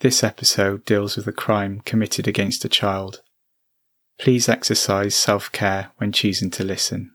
This 0.00 0.24
episode 0.24 0.86
deals 0.86 1.16
with 1.16 1.26
a 1.26 1.32
crime 1.32 1.82
committed 1.84 2.26
against 2.26 2.64
a 2.64 2.70
child. 2.70 3.20
Please 4.18 4.48
exercise 4.48 5.14
self 5.14 5.52
care 5.52 5.90
when 5.98 6.10
choosing 6.10 6.50
to 6.52 6.64
listen. 6.64 7.12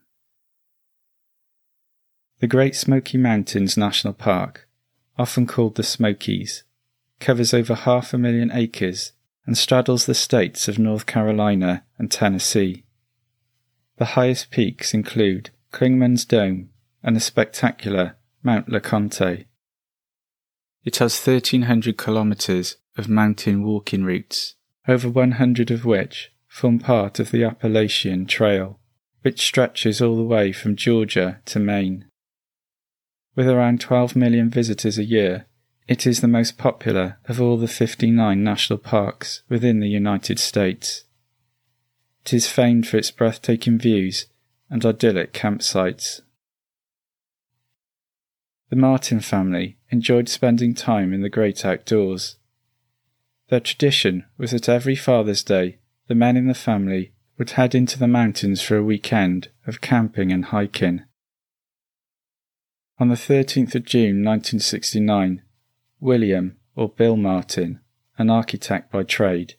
The 2.38 2.46
Great 2.46 2.76
Smoky 2.76 3.18
Mountains 3.18 3.76
National 3.76 4.14
Park, 4.14 4.68
often 5.18 5.48
called 5.48 5.74
the 5.74 5.82
Smokies, 5.82 6.62
covers 7.18 7.52
over 7.52 7.74
half 7.74 8.14
a 8.14 8.18
million 8.18 8.52
acres 8.52 9.10
and 9.46 9.58
straddles 9.58 10.06
the 10.06 10.14
states 10.14 10.68
of 10.68 10.78
North 10.78 11.06
Carolina 11.06 11.84
and 11.98 12.08
Tennessee. 12.08 12.84
The 13.96 14.14
highest 14.14 14.52
peaks 14.52 14.94
include 14.94 15.50
Clingmans 15.72 16.24
Dome 16.24 16.70
and 17.02 17.16
the 17.16 17.20
spectacular 17.20 18.14
Mount 18.44 18.68
LeConte. 18.68 19.46
It 20.86 20.98
has 20.98 21.18
1,300 21.18 21.98
kilometres 21.98 22.76
of 22.96 23.08
mountain 23.08 23.64
walking 23.64 24.04
routes, 24.04 24.54
over 24.86 25.08
100 25.10 25.72
of 25.72 25.84
which 25.84 26.30
form 26.46 26.78
part 26.78 27.18
of 27.18 27.32
the 27.32 27.42
Appalachian 27.42 28.24
Trail, 28.24 28.78
which 29.22 29.44
stretches 29.44 30.00
all 30.00 30.16
the 30.16 30.22
way 30.22 30.52
from 30.52 30.76
Georgia 30.76 31.40
to 31.46 31.58
Maine. 31.58 32.06
With 33.34 33.48
around 33.48 33.80
12 33.80 34.14
million 34.14 34.48
visitors 34.48 34.96
a 34.96 35.04
year, 35.04 35.46
it 35.88 36.06
is 36.06 36.20
the 36.20 36.28
most 36.28 36.56
popular 36.56 37.18
of 37.24 37.40
all 37.40 37.56
the 37.56 37.66
59 37.66 38.42
national 38.44 38.78
parks 38.78 39.42
within 39.48 39.80
the 39.80 39.88
United 39.88 40.38
States. 40.38 41.02
It 42.24 42.32
is 42.32 42.48
famed 42.48 42.86
for 42.86 42.96
its 42.96 43.10
breathtaking 43.10 43.78
views 43.78 44.26
and 44.70 44.86
idyllic 44.86 45.32
campsites. 45.32 46.20
The 48.70 48.76
Martin 48.76 49.18
family 49.18 49.75
enjoyed 49.90 50.28
spending 50.28 50.74
time 50.74 51.12
in 51.12 51.22
the 51.22 51.28
great 51.28 51.64
outdoors. 51.64 52.36
Their 53.48 53.60
tradition 53.60 54.24
was 54.36 54.50
that 54.50 54.68
every 54.68 54.96
Father's 54.96 55.44
Day, 55.44 55.78
the 56.08 56.14
men 56.14 56.36
in 56.36 56.48
the 56.48 56.54
family 56.54 57.12
would 57.38 57.50
head 57.50 57.74
into 57.74 57.98
the 57.98 58.08
mountains 58.08 58.62
for 58.62 58.76
a 58.76 58.82
weekend 58.82 59.48
of 59.66 59.80
camping 59.80 60.32
and 60.32 60.46
hiking. 60.46 61.04
On 62.98 63.08
the 63.08 63.14
13th 63.14 63.74
of 63.74 63.84
June 63.84 64.24
1969, 64.24 65.42
William, 66.00 66.56
or 66.74 66.88
Bill 66.88 67.16
Martin, 67.16 67.80
an 68.18 68.30
architect 68.30 68.90
by 68.90 69.02
trade, 69.02 69.54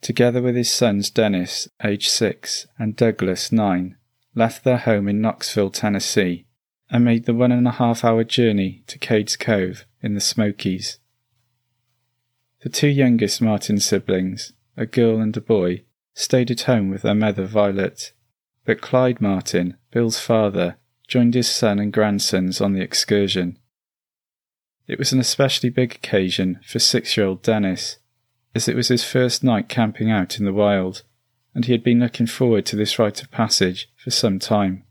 together 0.00 0.40
with 0.40 0.56
his 0.56 0.72
sons 0.72 1.10
Dennis, 1.10 1.68
aged 1.84 2.10
six, 2.10 2.66
and 2.78 2.96
Douglas, 2.96 3.52
nine, 3.52 3.96
left 4.34 4.64
their 4.64 4.78
home 4.78 5.08
in 5.08 5.20
Knoxville, 5.20 5.70
Tennessee 5.70 6.47
and 6.90 7.04
made 7.04 7.26
the 7.26 7.34
one 7.34 7.52
and 7.52 7.66
a 7.68 7.72
half 7.72 8.04
hour 8.04 8.24
journey 8.24 8.82
to 8.86 8.98
Cades 8.98 9.38
Cove 9.38 9.84
in 10.02 10.14
the 10.14 10.20
Smokies. 10.20 10.98
The 12.62 12.68
two 12.68 12.88
youngest 12.88 13.40
Martin 13.40 13.78
siblings, 13.78 14.52
a 14.76 14.86
girl 14.86 15.20
and 15.20 15.36
a 15.36 15.40
boy, 15.40 15.82
stayed 16.14 16.50
at 16.50 16.62
home 16.62 16.88
with 16.88 17.02
their 17.02 17.14
mother 17.14 17.44
Violet, 17.44 18.12
but 18.64 18.80
Clyde 18.80 19.20
Martin, 19.20 19.76
Bill's 19.90 20.18
father, 20.18 20.76
joined 21.06 21.34
his 21.34 21.48
son 21.48 21.78
and 21.78 21.92
grandsons 21.92 22.60
on 22.60 22.72
the 22.72 22.82
excursion. 22.82 23.58
It 24.86 24.98
was 24.98 25.12
an 25.12 25.20
especially 25.20 25.70
big 25.70 25.94
occasion 25.94 26.60
for 26.66 26.78
six 26.78 27.16
year 27.16 27.26
old 27.26 27.42
Dennis, 27.42 27.98
as 28.54 28.66
it 28.66 28.76
was 28.76 28.88
his 28.88 29.04
first 29.04 29.44
night 29.44 29.68
camping 29.68 30.10
out 30.10 30.38
in 30.38 30.44
the 30.44 30.52
wild, 30.52 31.02
and 31.54 31.64
he 31.64 31.72
had 31.72 31.84
been 31.84 32.00
looking 32.00 32.26
forward 32.26 32.66
to 32.66 32.76
this 32.76 32.98
rite 32.98 33.22
of 33.22 33.30
passage 33.30 33.90
for 33.96 34.10
some 34.10 34.38
time. 34.38 34.84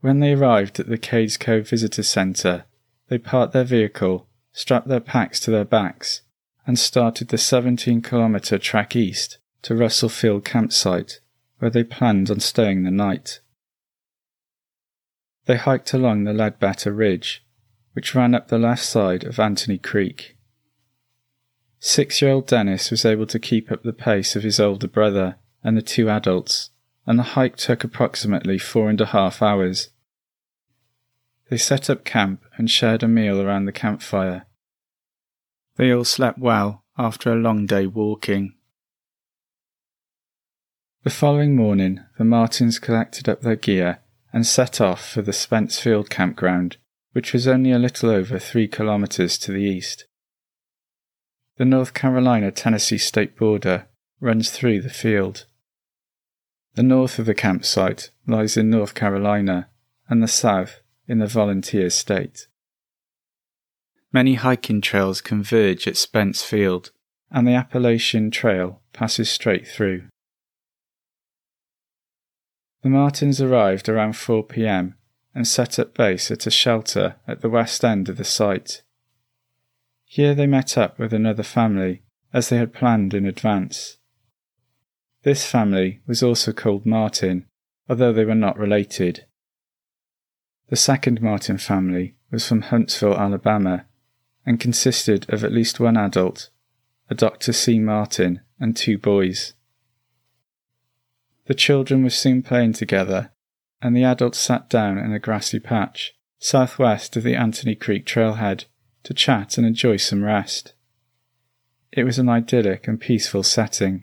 When 0.00 0.20
they 0.20 0.32
arrived 0.32 0.78
at 0.78 0.88
the 0.88 0.98
Cades 0.98 1.38
Cove 1.38 1.68
Visitor 1.68 2.02
Centre, 2.04 2.64
they 3.08 3.18
parked 3.18 3.52
their 3.52 3.64
vehicle, 3.64 4.28
strapped 4.52 4.88
their 4.88 5.00
packs 5.00 5.40
to 5.40 5.50
their 5.50 5.64
backs, 5.64 6.22
and 6.66 6.78
started 6.78 7.28
the 7.28 7.38
17 7.38 8.02
kilometre 8.02 8.58
track 8.58 8.94
east 8.94 9.38
to 9.62 9.74
Russell 9.74 10.08
Field 10.08 10.44
campsite, 10.44 11.20
where 11.58 11.70
they 11.70 11.82
planned 11.82 12.30
on 12.30 12.38
staying 12.38 12.84
the 12.84 12.90
night. 12.90 13.40
They 15.46 15.56
hiked 15.56 15.92
along 15.92 16.24
the 16.24 16.32
Leadbetter 16.32 16.92
Ridge, 16.92 17.44
which 17.94 18.14
ran 18.14 18.34
up 18.34 18.48
the 18.48 18.58
left 18.58 18.84
side 18.84 19.24
of 19.24 19.40
Anthony 19.40 19.78
Creek. 19.78 20.36
Six 21.80 22.22
year 22.22 22.32
old 22.32 22.46
Dennis 22.46 22.90
was 22.90 23.04
able 23.04 23.26
to 23.26 23.38
keep 23.38 23.72
up 23.72 23.82
the 23.82 23.92
pace 23.92 24.36
of 24.36 24.42
his 24.42 24.60
older 24.60 24.88
brother 24.88 25.36
and 25.64 25.76
the 25.76 25.82
two 25.82 26.08
adults 26.08 26.70
and 27.08 27.18
the 27.18 27.32
hike 27.34 27.56
took 27.56 27.82
approximately 27.84 28.58
four 28.58 28.90
and 28.90 29.00
a 29.00 29.06
half 29.06 29.40
hours. 29.40 29.88
They 31.48 31.56
set 31.56 31.88
up 31.88 32.04
camp 32.04 32.44
and 32.58 32.70
shared 32.70 33.02
a 33.02 33.08
meal 33.08 33.40
around 33.40 33.64
the 33.64 33.72
campfire. 33.72 34.44
They 35.76 35.90
all 35.90 36.04
slept 36.04 36.38
well 36.38 36.84
after 36.98 37.32
a 37.32 37.36
long 37.36 37.64
day 37.64 37.86
walking. 37.86 38.56
The 41.02 41.08
following 41.08 41.56
morning, 41.56 42.04
the 42.18 42.26
Martins 42.26 42.78
collected 42.78 43.26
up 43.26 43.40
their 43.40 43.56
gear 43.56 44.00
and 44.30 44.46
set 44.46 44.78
off 44.78 45.08
for 45.08 45.22
the 45.22 45.32
Spence 45.32 45.80
Field 45.80 46.10
campground, 46.10 46.76
which 47.12 47.32
was 47.32 47.48
only 47.48 47.72
a 47.72 47.78
little 47.78 48.10
over 48.10 48.38
three 48.38 48.68
kilometres 48.68 49.38
to 49.38 49.52
the 49.52 49.62
east. 49.62 50.04
The 51.56 51.64
North 51.64 51.94
Carolina 51.94 52.50
Tennessee 52.50 52.98
state 52.98 53.34
border 53.34 53.86
runs 54.20 54.50
through 54.50 54.82
the 54.82 54.90
field. 54.90 55.46
The 56.78 56.84
north 56.84 57.18
of 57.18 57.26
the 57.26 57.34
campsite 57.34 58.10
lies 58.24 58.56
in 58.56 58.70
North 58.70 58.94
Carolina, 58.94 59.68
and 60.08 60.22
the 60.22 60.28
south 60.28 60.80
in 61.08 61.18
the 61.18 61.26
Volunteer 61.26 61.90
State. 61.90 62.46
Many 64.12 64.34
hiking 64.34 64.80
trails 64.80 65.20
converge 65.20 65.88
at 65.88 65.96
Spence 65.96 66.44
Field, 66.44 66.92
and 67.32 67.48
the 67.48 67.54
Appalachian 67.54 68.30
Trail 68.30 68.80
passes 68.92 69.28
straight 69.28 69.66
through. 69.66 70.04
The 72.84 72.90
Martins 72.90 73.40
arrived 73.40 73.88
around 73.88 74.12
4 74.12 74.44
pm 74.44 74.94
and 75.34 75.48
set 75.48 75.80
up 75.80 75.94
base 75.94 76.30
at 76.30 76.46
a 76.46 76.50
shelter 76.52 77.16
at 77.26 77.40
the 77.40 77.50
west 77.50 77.84
end 77.84 78.08
of 78.08 78.18
the 78.18 78.24
site. 78.24 78.82
Here 80.04 80.32
they 80.32 80.46
met 80.46 80.78
up 80.78 80.96
with 80.96 81.12
another 81.12 81.42
family, 81.42 82.02
as 82.32 82.50
they 82.50 82.58
had 82.58 82.72
planned 82.72 83.14
in 83.14 83.26
advance. 83.26 83.97
This 85.28 85.44
family 85.44 86.00
was 86.06 86.22
also 86.22 86.54
called 86.54 86.86
Martin, 86.86 87.44
although 87.86 88.14
they 88.14 88.24
were 88.24 88.34
not 88.34 88.56
related. 88.56 89.26
The 90.70 90.76
second 90.76 91.20
Martin 91.20 91.58
family 91.58 92.14
was 92.30 92.48
from 92.48 92.62
Huntsville, 92.62 93.14
Alabama, 93.14 93.84
and 94.46 94.58
consisted 94.58 95.28
of 95.28 95.44
at 95.44 95.52
least 95.52 95.80
one 95.80 95.98
adult, 95.98 96.48
a 97.10 97.14
Dr. 97.14 97.52
C. 97.52 97.78
Martin, 97.78 98.40
and 98.58 98.74
two 98.74 98.96
boys. 98.96 99.52
The 101.44 101.52
children 101.52 102.04
were 102.04 102.08
soon 102.08 102.40
playing 102.42 102.72
together, 102.72 103.30
and 103.82 103.94
the 103.94 104.04
adults 104.04 104.38
sat 104.38 104.70
down 104.70 104.96
in 104.96 105.12
a 105.12 105.18
grassy 105.18 105.60
patch 105.60 106.14
southwest 106.38 107.18
of 107.18 107.22
the 107.22 107.36
Anthony 107.36 107.74
Creek 107.74 108.06
trailhead 108.06 108.64
to 109.02 109.12
chat 109.12 109.58
and 109.58 109.66
enjoy 109.66 109.98
some 109.98 110.24
rest. 110.24 110.72
It 111.92 112.04
was 112.04 112.18
an 112.18 112.30
idyllic 112.30 112.88
and 112.88 112.98
peaceful 112.98 113.42
setting. 113.42 114.02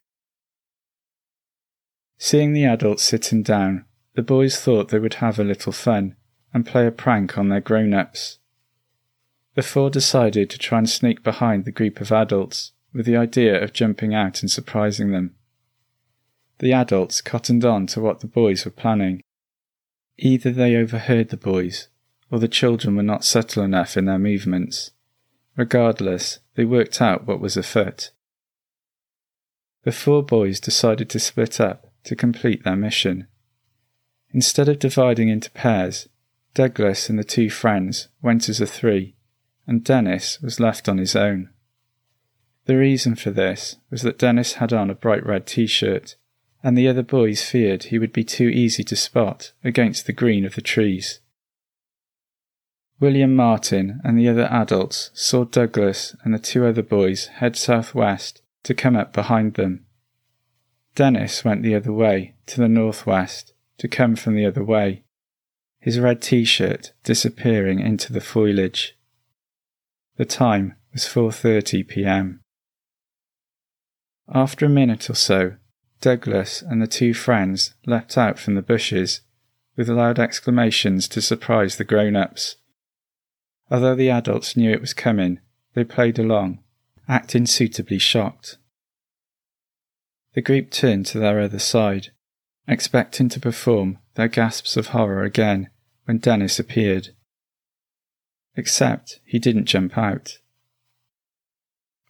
Seeing 2.17 2.53
the 2.53 2.65
adults 2.65 3.03
sitting 3.03 3.43
down, 3.43 3.85
the 4.15 4.23
boys 4.23 4.59
thought 4.59 4.89
they 4.89 4.99
would 4.99 5.15
have 5.15 5.37
a 5.37 5.43
little 5.43 5.73
fun 5.73 6.15
and 6.53 6.65
play 6.65 6.87
a 6.87 6.91
prank 6.91 7.37
on 7.37 7.49
their 7.49 7.59
grown 7.59 7.93
ups. 7.93 8.39
The 9.55 9.63
four 9.63 9.89
decided 9.89 10.49
to 10.49 10.57
try 10.57 10.77
and 10.77 10.89
sneak 10.89 11.23
behind 11.23 11.65
the 11.65 11.71
group 11.71 11.99
of 12.01 12.11
adults 12.11 12.71
with 12.93 13.05
the 13.05 13.17
idea 13.17 13.61
of 13.61 13.73
jumping 13.73 14.13
out 14.13 14.41
and 14.41 14.49
surprising 14.49 15.11
them. 15.11 15.35
The 16.59 16.71
adults 16.71 17.21
cottoned 17.21 17.65
on 17.65 17.87
to 17.87 18.01
what 18.01 18.21
the 18.21 18.27
boys 18.27 18.63
were 18.63 18.71
planning. 18.71 19.21
Either 20.17 20.51
they 20.51 20.75
overheard 20.75 21.29
the 21.29 21.37
boys, 21.37 21.89
or 22.31 22.39
the 22.39 22.47
children 22.47 22.95
were 22.95 23.03
not 23.03 23.25
subtle 23.25 23.63
enough 23.63 23.97
in 23.97 24.05
their 24.05 24.19
movements. 24.19 24.91
Regardless, 25.57 26.39
they 26.55 26.63
worked 26.63 27.01
out 27.01 27.27
what 27.27 27.41
was 27.41 27.57
afoot. 27.57 28.11
The 29.83 29.91
four 29.91 30.23
boys 30.23 30.61
decided 30.61 31.09
to 31.09 31.19
split 31.19 31.59
up 31.59 31.91
to 32.05 32.15
complete 32.15 32.63
their 32.63 32.75
mission. 32.75 33.27
Instead 34.31 34.69
of 34.69 34.79
dividing 34.79 35.29
into 35.29 35.51
pairs, 35.51 36.07
Douglas 36.53 37.09
and 37.09 37.19
the 37.19 37.23
two 37.23 37.49
friends 37.49 38.07
went 38.21 38.47
as 38.49 38.61
a 38.61 38.65
three, 38.65 39.15
and 39.67 39.83
Dennis 39.83 40.39
was 40.41 40.59
left 40.59 40.87
on 40.87 40.97
his 40.97 41.15
own. 41.15 41.49
The 42.65 42.77
reason 42.77 43.15
for 43.15 43.31
this 43.31 43.75
was 43.91 44.01
that 44.01 44.17
Dennis 44.17 44.53
had 44.53 44.73
on 44.73 44.89
a 44.89 44.95
bright 44.95 45.25
red 45.25 45.45
t 45.45 45.67
shirt, 45.67 46.15
and 46.63 46.77
the 46.77 46.87
other 46.87 47.03
boys 47.03 47.43
feared 47.43 47.83
he 47.83 47.99
would 47.99 48.13
be 48.13 48.23
too 48.23 48.47
easy 48.47 48.83
to 48.85 48.95
spot 48.95 49.51
against 49.63 50.07
the 50.07 50.13
green 50.13 50.45
of 50.45 50.55
the 50.55 50.61
trees. 50.61 51.19
William 52.99 53.35
Martin 53.35 53.99
and 54.03 54.17
the 54.17 54.29
other 54.29 54.45
adults 54.45 55.11
saw 55.13 55.43
Douglas 55.43 56.15
and 56.23 56.33
the 56.33 56.39
two 56.39 56.65
other 56.65 56.81
boys 56.81 57.27
head 57.27 57.55
southwest 57.55 58.41
to 58.63 58.73
come 58.73 58.95
up 58.95 59.13
behind 59.13 59.55
them. 59.55 59.85
Dennis 60.95 61.43
went 61.43 61.61
the 61.61 61.75
other 61.75 61.91
way, 61.91 62.35
to 62.47 62.61
the 62.61 62.69
northwest, 62.69 63.53
to 63.77 63.87
come 63.87 64.15
from 64.15 64.35
the 64.35 64.45
other 64.45 64.63
way, 64.63 65.03
his 65.79 65.99
red 65.99 66.21
t 66.21 66.45
shirt 66.45 66.93
disappearing 67.03 67.79
into 67.79 68.13
the 68.13 68.21
foliage. 68.21 68.97
The 70.15 70.25
time 70.25 70.75
was 70.93 71.03
4:30 71.03 71.87
p.m. 71.87 72.41
After 74.33 74.65
a 74.65 74.69
minute 74.69 75.09
or 75.09 75.15
so, 75.15 75.57
Douglas 75.99 76.61
and 76.61 76.81
the 76.81 76.87
two 76.87 77.13
friends 77.13 77.75
leapt 77.85 78.17
out 78.17 78.39
from 78.39 78.55
the 78.55 78.61
bushes 78.61 79.21
with 79.75 79.89
loud 79.89 80.17
exclamations 80.17 81.07
to 81.09 81.21
surprise 81.21 81.75
the 81.75 81.83
grown-ups. 81.83 82.55
Although 83.69 83.95
the 83.95 84.09
adults 84.09 84.55
knew 84.55 84.71
it 84.71 84.81
was 84.81 84.93
coming, 84.93 85.39
they 85.73 85.83
played 85.83 86.17
along, 86.17 86.63
acting 87.09 87.45
suitably 87.45 87.99
shocked. 87.99 88.57
The 90.35 90.41
group 90.41 90.69
turned 90.69 91.05
to 91.07 91.19
their 91.19 91.39
other 91.39 91.59
side, 91.59 92.09
expecting 92.67 93.29
to 93.29 93.39
perform 93.39 93.99
their 94.15 94.27
gasps 94.27 94.75
of 94.75 94.87
horror 94.87 95.23
again 95.23 95.69
when 96.03 96.17
Dennis 96.17 96.59
appeared. 96.59 97.09
Except 98.57 99.21
he 99.23 99.39
didn't 99.39 99.65
jump 99.65 99.97
out. 99.97 100.39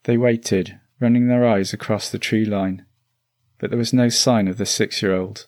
They 0.06 0.18
waited, 0.18 0.80
running 1.00 1.27
their 1.27 1.48
eyes 1.48 1.72
across 1.72 2.10
the 2.10 2.18
tree 2.18 2.45
line, 2.45 2.86
but 3.60 3.69
there 3.69 3.77
was 3.77 3.94
no 3.94 4.10
sign 4.10 4.48
of 4.48 4.57
the 4.57 4.66
six 4.66 5.04
year 5.04 5.13
old. 5.13 5.45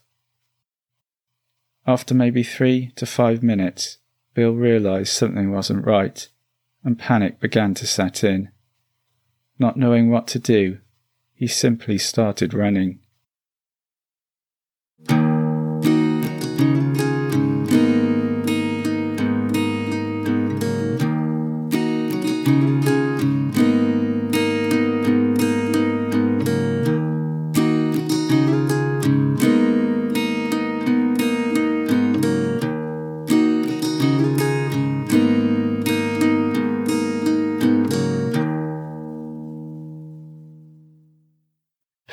After 1.88 2.14
maybe 2.14 2.44
three 2.44 2.92
to 2.96 3.08
five 3.08 3.42
minutes, 3.42 3.98
Bill 4.36 4.52
realized 4.52 5.14
something 5.14 5.52
wasn't 5.52 5.86
right, 5.86 6.28
and 6.84 7.00
panic 7.00 7.40
began 7.40 7.74
to 7.76 7.88
set 7.88 8.24
in. 8.24 8.52
Not 9.58 9.78
knowing 9.78 10.12
what 10.12 10.28
to 10.28 10.40
do, 10.40 10.80
he 11.38 11.46
simply 11.46 12.00
started 12.00 12.52
running. 12.52 13.00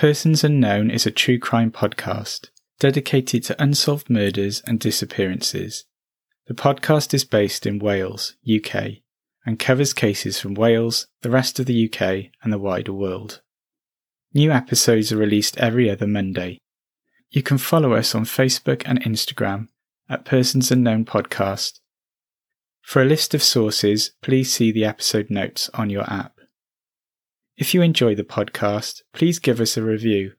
Persons 0.04 0.44
Unknown 0.44 0.90
is 0.90 1.06
a 1.06 1.10
true 1.10 1.38
crime 1.38 1.70
podcast 1.70 2.50
dedicated 2.78 3.42
to 3.44 3.62
unsolved 3.62 4.10
murders 4.10 4.60
and 4.66 4.78
disappearances. 4.78 5.86
The 6.46 6.52
podcast 6.52 7.14
is 7.14 7.24
based 7.24 7.64
in 7.64 7.78
Wales, 7.78 8.34
UK, 8.46 8.98
and 9.46 9.58
covers 9.58 9.94
cases 9.94 10.38
from 10.38 10.52
Wales, 10.52 11.06
the 11.22 11.30
rest 11.30 11.58
of 11.58 11.64
the 11.64 11.90
UK, 11.90 12.26
and 12.42 12.52
the 12.52 12.58
wider 12.58 12.92
world. 12.92 13.40
New 14.34 14.52
episodes 14.52 15.10
are 15.10 15.16
released 15.16 15.56
every 15.56 15.88
other 15.88 16.06
Monday. 16.06 16.58
You 17.30 17.42
can 17.42 17.56
follow 17.56 17.94
us 17.94 18.14
on 18.14 18.26
Facebook 18.26 18.82
and 18.84 19.02
Instagram 19.04 19.68
at 20.10 20.26
Persons 20.26 20.70
Unknown 20.70 21.06
Podcast. 21.06 21.80
For 22.82 23.00
a 23.00 23.06
list 23.06 23.32
of 23.32 23.42
sources, 23.42 24.10
please 24.20 24.52
see 24.52 24.70
the 24.70 24.84
episode 24.84 25.30
notes 25.30 25.70
on 25.72 25.88
your 25.88 26.04
app. 26.12 26.33
If 27.56 27.72
you 27.72 27.82
enjoy 27.82 28.16
the 28.16 28.24
podcast, 28.24 29.02
please 29.12 29.38
give 29.38 29.60
us 29.60 29.76
a 29.76 29.82
review, 29.82 30.32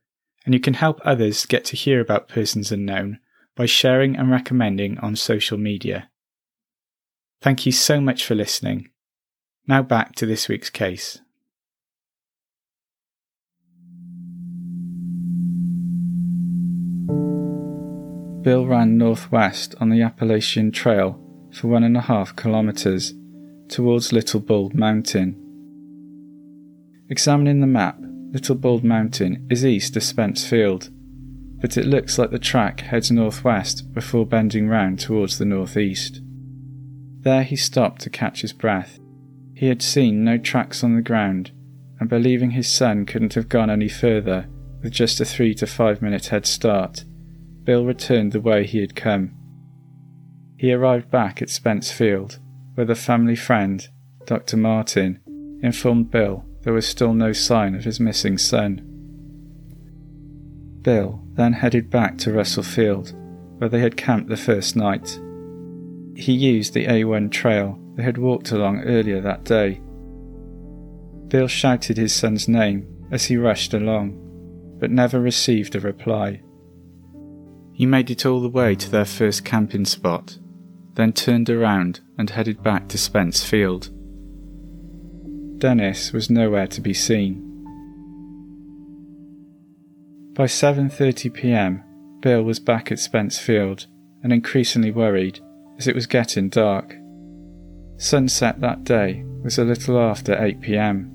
and 0.43 0.53
you 0.53 0.59
can 0.59 0.73
help 0.73 0.99
others 1.05 1.45
get 1.45 1.63
to 1.65 1.77
hear 1.77 2.01
about 2.01 2.27
Persons 2.27 2.73
Unknown 2.73 3.19
by 3.55 3.67
sharing 3.67 4.17
and 4.17 4.29
recommending 4.29 4.97
on 4.99 5.15
social 5.15 5.57
media. 5.57 6.09
Thank 7.41 7.65
you 7.65 7.71
so 7.71 8.01
much 8.01 8.25
for 8.25 8.35
listening. 8.35 8.89
Now 9.65 9.81
back 9.81 10.15
to 10.15 10.25
this 10.25 10.49
week's 10.49 10.69
case. 10.69 11.19
Bill 18.41 18.67
ran 18.67 18.97
northwest 18.97 19.73
on 19.79 19.89
the 19.89 20.01
Appalachian 20.01 20.71
Trail 20.71 21.17
for 21.53 21.69
one 21.69 21.85
and 21.85 21.95
a 21.95 22.01
half 22.01 22.35
kilometres 22.35 23.13
towards 23.69 24.11
Little 24.11 24.41
Bald 24.41 24.75
Mountain 24.75 25.44
Examining 27.07 27.61
the 27.61 27.67
map, 27.67 27.99
Little 28.31 28.55
Bald 28.55 28.83
Mountain 28.83 29.47
is 29.51 29.63
east 29.63 29.95
of 29.95 30.01
Spence 30.01 30.47
Field, 30.47 30.89
but 31.61 31.77
it 31.77 31.85
looks 31.85 32.17
like 32.17 32.31
the 32.31 32.39
track 32.39 32.79
heads 32.81 33.11
northwest 33.11 33.93
before 33.93 34.25
bending 34.25 34.67
round 34.67 34.99
towards 34.99 35.37
the 35.37 35.45
northeast. 35.45 36.21
There 37.19 37.43
he 37.43 37.55
stopped 37.55 38.01
to 38.01 38.09
catch 38.09 38.41
his 38.41 38.53
breath. 38.53 38.99
He 39.53 39.67
had 39.67 39.83
seen 39.83 40.23
no 40.23 40.39
tracks 40.39 40.83
on 40.83 40.95
the 40.95 41.01
ground, 41.03 41.51
and 41.99 42.09
believing 42.09 42.51
his 42.51 42.67
son 42.67 43.05
couldn't 43.05 43.35
have 43.35 43.49
gone 43.49 43.69
any 43.69 43.87
further 43.87 44.47
with 44.81 44.91
just 44.91 45.21
a 45.21 45.25
three 45.25 45.53
to 45.55 45.67
five 45.67 46.01
minute 46.01 46.27
head 46.27 46.47
start, 46.47 47.05
Bill 47.63 47.85
returned 47.85 48.31
the 48.31 48.41
way 48.41 48.65
he 48.65 48.79
had 48.81 48.95
come. 48.95 49.35
He 50.57 50.73
arrived 50.73 51.11
back 51.11 51.41
at 51.41 51.51
Spence 51.51 51.91
Field, 51.91 52.39
where 52.73 52.85
the 52.85 52.95
family 52.95 53.35
friend, 53.35 53.87
Dr. 54.25 54.57
Martin, 54.57 55.19
informed 55.61 56.09
Bill 56.09 56.45
there 56.65 56.73
was 56.73 56.87
still 56.87 57.13
no 57.13 57.31
sign 57.31 57.75
of 57.75 57.83
his 57.83 57.99
missing 57.99 58.39
son. 58.39 58.81
Bill 60.81 61.21
then 61.33 61.53
headed 61.53 61.89
back 61.91 62.17
to 62.17 62.33
Russell 62.33 62.63
Field, 62.63 63.13
where 63.59 63.69
they 63.69 63.79
had 63.79 63.95
camped 63.95 64.29
the 64.29 64.35
first 64.35 64.75
night. 64.75 65.19
He 66.15 66.33
used 66.33 66.73
the 66.73 66.87
A1 66.87 67.31
trail 67.31 67.79
they 67.95 68.03
had 68.03 68.17
walked 68.17 68.51
along 68.51 68.81
earlier 68.81 69.21
that 69.21 69.43
day. 69.43 69.79
Bill 71.27 71.47
shouted 71.47 71.97
his 71.97 72.13
son's 72.13 72.47
name 72.47 72.87
as 73.11 73.25
he 73.25 73.37
rushed 73.37 73.73
along, 73.73 74.19
but 74.79 74.91
never 74.91 75.19
received 75.19 75.75
a 75.75 75.79
reply. 75.79 76.41
He 77.73 77.85
made 77.85 78.09
it 78.09 78.25
all 78.25 78.41
the 78.41 78.49
way 78.49 78.73
to 78.75 78.89
their 78.89 79.05
first 79.05 79.45
camping 79.45 79.85
spot, 79.85 80.39
then 80.95 81.13
turned 81.13 81.49
around 81.49 82.01
and 82.17 82.29
headed 82.29 82.63
back 82.63 82.87
to 82.89 82.97
Spence 82.97 83.43
Field. 83.43 83.91
Dennis 85.65 86.13
was 86.13 86.29
nowhere 86.29 86.67
to 86.67 86.79
be 86.79 86.93
seen. 86.93 87.41
By 90.35 90.45
7:30 90.45 91.33
p.m., 91.33 91.83
Bill 92.21 92.43
was 92.43 92.59
back 92.59 92.91
at 92.91 92.99
Spence 92.99 93.39
Field 93.39 93.87
and 94.21 94.31
increasingly 94.31 94.91
worried 94.91 95.39
as 95.79 95.87
it 95.87 95.95
was 95.95 96.05
getting 96.05 96.49
dark. 96.49 96.95
Sunset 97.97 98.61
that 98.61 98.83
day 98.83 99.23
was 99.43 99.57
a 99.57 99.63
little 99.63 99.99
after 99.99 100.39
8 100.39 100.61
p.m. 100.61 101.11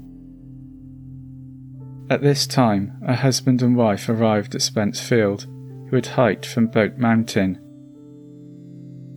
At 2.11 2.21
this 2.21 2.45
time, 2.45 3.01
a 3.07 3.15
husband 3.15 3.63
and 3.63 3.77
wife 3.77 4.09
arrived 4.09 4.57
at 4.57 4.63
Spence 4.63 4.99
Field 4.99 5.47
who 5.89 5.95
had 5.95 6.07
hiked 6.07 6.45
from 6.45 6.67
Bote 6.67 6.99
Mountain. 6.99 7.55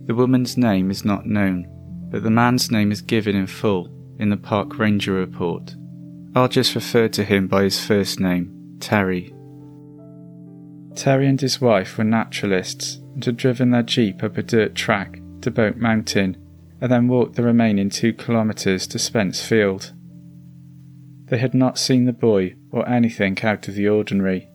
The 0.06 0.14
woman's 0.14 0.56
name 0.56 0.92
is 0.92 1.04
not 1.04 1.26
known, 1.26 1.66
but 2.12 2.22
the 2.22 2.30
man's 2.30 2.70
name 2.70 2.92
is 2.92 3.02
given 3.02 3.34
in 3.34 3.48
full 3.48 3.90
in 4.18 4.30
the 4.30 4.36
park 4.36 4.78
ranger 4.78 5.12
report. 5.12 5.74
I'll 6.34 6.48
just 6.48 6.74
refer 6.74 7.08
to 7.08 7.24
him 7.24 7.46
by 7.46 7.64
his 7.64 7.84
first 7.84 8.18
name, 8.18 8.76
Terry. 8.80 9.34
Terry 10.94 11.26
and 11.26 11.40
his 11.40 11.60
wife 11.60 11.98
were 11.98 12.04
naturalists 12.04 13.00
and 13.14 13.24
had 13.24 13.36
driven 13.36 13.70
their 13.70 13.82
jeep 13.82 14.22
up 14.22 14.36
a 14.36 14.42
dirt 14.42 14.74
track 14.74 15.20
to 15.40 15.50
Bote 15.50 15.76
Mountain 15.76 16.36
and 16.80 16.90
then 16.90 17.08
walked 17.08 17.36
the 17.36 17.42
remaining 17.42 17.90
two 17.90 18.12
kilometres 18.12 18.86
to 18.88 18.98
Spence 18.98 19.44
Field. 19.44 19.92
They 21.26 21.38
had 21.38 21.54
not 21.54 21.78
seen 21.78 22.04
the 22.04 22.12
boy 22.12 22.56
or 22.70 22.88
anything 22.88 23.40
out 23.42 23.66
of 23.68 23.74
the 23.74 23.88
ordinary. 23.88 24.48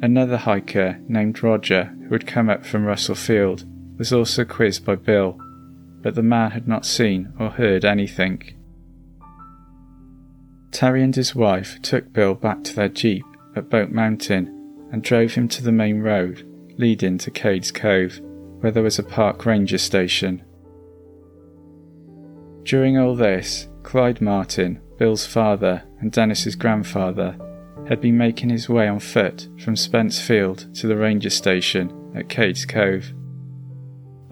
Another 0.00 0.36
hiker 0.36 0.98
named 1.08 1.42
Roger, 1.42 1.94
who 2.08 2.14
had 2.14 2.26
come 2.26 2.48
up 2.48 2.64
from 2.64 2.84
Russell 2.84 3.14
Field, 3.14 3.64
was 3.98 4.12
also 4.12 4.44
quizzed 4.44 4.84
by 4.84 4.96
Bill 4.96 5.38
but 6.02 6.14
the 6.14 6.22
man 6.22 6.50
had 6.50 6.68
not 6.68 6.84
seen 6.84 7.32
or 7.38 7.50
heard 7.50 7.84
anything. 7.84 8.42
Terry 10.72 11.02
and 11.02 11.14
his 11.14 11.34
wife 11.34 11.80
took 11.82 12.12
Bill 12.12 12.34
back 12.34 12.64
to 12.64 12.74
their 12.74 12.88
jeep 12.88 13.24
at 13.54 13.70
Bote 13.70 13.90
Mountain 13.90 14.88
and 14.90 15.02
drove 15.02 15.34
him 15.34 15.48
to 15.48 15.62
the 15.62 15.72
main 15.72 16.00
road 16.00 16.48
leading 16.78 17.18
to 17.18 17.30
Cades 17.30 17.72
Cove, 17.72 18.20
where 18.60 18.72
there 18.72 18.82
was 18.82 18.98
a 18.98 19.02
park 19.02 19.44
ranger 19.44 19.78
station. 19.78 20.42
During 22.64 22.98
all 22.98 23.14
this, 23.14 23.68
Clyde 23.82 24.20
Martin, 24.20 24.80
Bill's 24.98 25.26
father 25.26 25.82
and 26.00 26.12
Dennis's 26.12 26.54
grandfather, 26.54 27.36
had 27.88 28.00
been 28.00 28.16
making 28.16 28.50
his 28.50 28.68
way 28.68 28.88
on 28.88 29.00
foot 29.00 29.48
from 29.58 29.76
Spence 29.76 30.20
Field 30.20 30.74
to 30.76 30.86
the 30.86 30.96
ranger 30.96 31.30
station 31.30 32.12
at 32.14 32.28
Cades 32.28 32.66
Cove. 32.66 33.12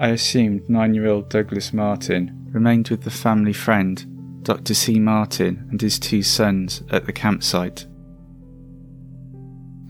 I 0.01 0.09
assumed 0.09 0.71
nine 0.71 0.95
year 0.95 1.09
old 1.09 1.29
Douglas 1.29 1.75
Martin 1.75 2.49
remained 2.53 2.89
with 2.89 3.03
the 3.03 3.11
family 3.11 3.53
friend, 3.53 4.43
Dr. 4.43 4.73
C. 4.73 4.99
Martin, 4.99 5.69
and 5.71 5.79
his 5.79 5.99
two 5.99 6.23
sons 6.23 6.83
at 6.91 7.05
the 7.05 7.13
campsite. 7.13 7.87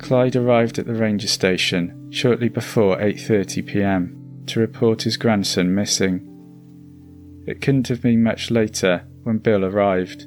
Clyde 0.01 0.35
arrived 0.35 0.81
at 0.81 0.87
the 0.87 0.95
ranger 0.95 1.29
station 1.29 2.11
shortly 2.11 2.49
before 2.49 2.97
8:30 2.97 3.65
p.m. 3.65 4.43
to 4.47 4.59
report 4.59 5.03
his 5.03 5.17
grandson 5.17 5.77
missing. 5.77 6.27
It 7.47 7.61
couldn't 7.61 7.87
have 7.87 8.03
been 8.03 8.25
much 8.25 8.51
later 8.51 9.07
when 9.23 9.39
Bill 9.39 9.65
arrived. 9.65 10.27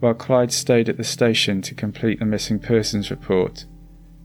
While 0.00 0.12
Clyde 0.12 0.52
stayed 0.52 0.90
at 0.90 0.98
the 0.98 1.04
station 1.04 1.62
to 1.62 1.74
complete 1.74 2.18
the 2.18 2.26
missing 2.26 2.58
persons 2.58 3.10
report, 3.10 3.64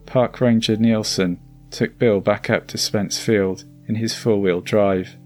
Park 0.06 0.42
Ranger 0.42 0.76
Nielsen 0.76 1.40
took 1.72 1.98
Bill 1.98 2.20
back 2.20 2.50
up 2.50 2.68
to 2.68 2.78
Spence 2.78 3.18
Field 3.18 3.64
in 3.88 3.96
his 3.96 4.14
four 4.16 4.40
wheel 4.40 4.62
drive. 4.62 5.18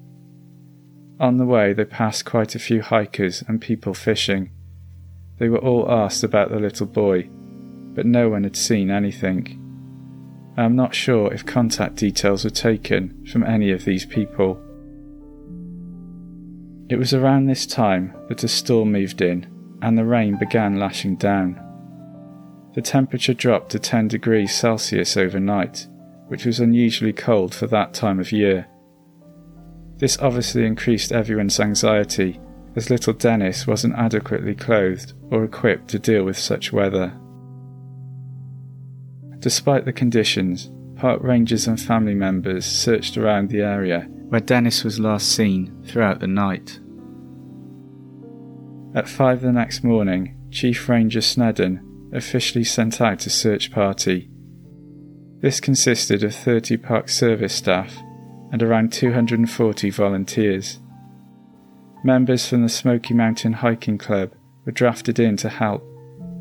On 1.20 1.38
the 1.38 1.46
way, 1.46 1.74
they 1.74 1.86
passed 1.86 2.26
quite 2.26 2.56
a 2.56 2.60
few 2.60 2.82
hikers 2.82 3.44
and 3.48 3.60
people 3.60 3.94
fishing. 3.94 4.52
They 5.40 5.50
were 5.50 5.58
all 5.58 5.92
asked 5.92 6.24
about 6.24 6.50
the 6.50 6.60
little 6.60 6.88
boy, 6.88 7.30
but 7.94 8.06
no 8.06 8.30
one 8.30 8.44
had 8.44 8.56
seen 8.56 8.92
anything. 8.92 9.64
I 10.58 10.64
am 10.64 10.76
not 10.76 10.96
sure 10.96 11.32
if 11.34 11.46
contact 11.46 11.96
details 11.96 12.44
were 12.44 12.50
taken 12.50 13.26
from 13.32 13.44
any 13.44 13.72
of 13.72 13.86
these 13.86 14.06
people. 14.06 14.62
It 16.90 16.98
was 16.98 17.14
around 17.14 17.46
this 17.46 17.66
time 17.66 18.14
that 18.30 18.44
a 18.44 18.48
storm 18.48 18.92
moved 18.92 19.22
in 19.22 19.46
and 19.82 19.98
the 19.98 20.06
rain 20.06 20.38
began 20.40 20.80
lashing 20.80 21.18
down. 21.18 21.62
The 22.74 22.82
temperature 22.82 23.34
dropped 23.34 23.72
to 23.72 23.80
10 23.80 24.08
degrees 24.08 24.56
Celsius 24.56 25.18
overnight, 25.18 25.88
which 26.28 26.46
was 26.46 26.60
unusually 26.60 27.14
cold 27.14 27.54
for 27.54 27.68
that 27.68 27.94
time 27.94 28.20
of 28.20 28.32
year. 28.32 28.68
This 29.98 30.18
obviously 30.20 30.66
increased 30.66 31.12
everyone's 31.12 31.60
anxiety, 31.60 32.40
as 32.76 32.90
little 32.90 33.14
Dennis 33.14 33.66
wasn't 33.66 33.96
adequately 33.96 34.54
clothed 34.54 35.14
or 35.32 35.44
equipped 35.44 35.88
to 35.90 36.00
deal 36.00 36.24
with 36.24 36.38
such 36.38 36.72
weather. 36.72 37.18
Despite 39.40 39.86
the 39.86 39.94
conditions, 39.94 40.70
park 40.96 41.24
rangers 41.24 41.68
and 41.68 41.80
family 41.80 42.16
members 42.16 42.66
searched 42.66 43.18
around 43.18 43.50
the 43.50 43.62
area 43.62 44.08
where 44.30 44.42
Dennis 44.42 44.84
was 44.84 45.00
last 45.00 45.30
seen 45.30 45.84
throughout 45.86 46.20
the 46.20 46.28
night. 46.28 46.80
At 48.94 49.08
five 49.08 49.42
the 49.42 49.52
next 49.52 49.84
morning, 49.84 50.36
Chief 50.52 50.88
Ranger 50.90 51.22
Snedden 51.22 52.10
officially 52.14 52.64
sent 52.64 53.00
out 53.00 53.26
a 53.26 53.30
search 53.30 53.72
party. 53.72 54.30
This 55.40 55.60
consisted 55.60 56.24
of 56.24 56.34
30 56.34 56.78
park 56.78 57.10
service 57.10 57.54
staff 57.54 57.96
and 58.52 58.64
around 58.64 58.92
240 58.92 59.92
volunteers. 59.92 60.80
Members 62.04 62.48
from 62.48 62.64
the 62.64 62.70
Smoky 62.70 63.14
Mountain 63.14 63.54
Hiking 63.54 64.00
Club 64.00 64.32
were 64.66 64.72
drafted 64.72 65.20
in 65.20 65.38
to 65.38 65.50
help, 65.50 65.84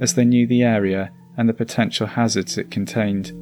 as 0.01 0.15
they 0.15 0.25
knew 0.25 0.47
the 0.47 0.63
area 0.63 1.13
and 1.37 1.47
the 1.47 1.55
potential 1.55 2.07
hazards 2.07 2.57
it 2.57 2.71
contained. 2.71 3.33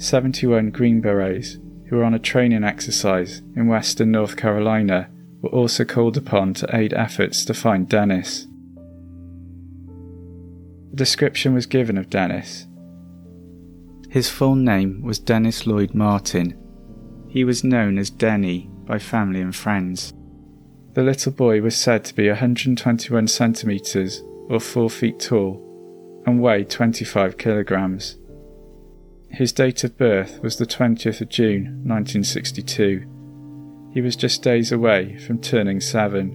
71 0.00 0.70
Green 0.70 1.00
Berets, 1.00 1.58
who 1.88 1.96
were 1.96 2.04
on 2.04 2.14
a 2.14 2.20
training 2.20 2.62
exercise 2.62 3.42
in 3.56 3.66
western 3.66 4.12
North 4.12 4.36
Carolina, 4.36 5.10
were 5.42 5.50
also 5.50 5.84
called 5.84 6.16
upon 6.16 6.54
to 6.54 6.76
aid 6.76 6.92
efforts 6.92 7.44
to 7.46 7.52
find 7.52 7.88
Dennis. 7.88 8.46
A 10.92 10.96
description 10.96 11.52
was 11.52 11.66
given 11.66 11.98
of 11.98 12.08
Dennis. 12.08 12.67
His 14.10 14.30
full 14.30 14.54
name 14.54 15.02
was 15.02 15.18
Dennis 15.18 15.66
Lloyd 15.66 15.94
Martin. 15.94 16.56
He 17.28 17.44
was 17.44 17.62
known 17.62 17.98
as 17.98 18.08
Denny 18.08 18.70
by 18.86 18.98
family 18.98 19.42
and 19.42 19.54
friends. 19.54 20.14
The 20.94 21.02
little 21.02 21.32
boy 21.32 21.60
was 21.60 21.76
said 21.76 22.04
to 22.06 22.14
be 22.14 22.28
121 22.28 23.28
centimetres 23.28 24.22
or 24.48 24.60
4 24.60 24.88
feet 24.88 25.20
tall 25.20 26.22
and 26.26 26.40
weighed 26.40 26.70
25 26.70 27.36
kilograms. 27.36 28.16
His 29.30 29.52
date 29.52 29.84
of 29.84 29.98
birth 29.98 30.42
was 30.42 30.56
the 30.56 30.66
20th 30.66 31.20
of 31.20 31.28
June 31.28 31.82
1962. 31.84 33.04
He 33.92 34.00
was 34.00 34.16
just 34.16 34.42
days 34.42 34.72
away 34.72 35.18
from 35.18 35.38
turning 35.38 35.80
seven. 35.80 36.32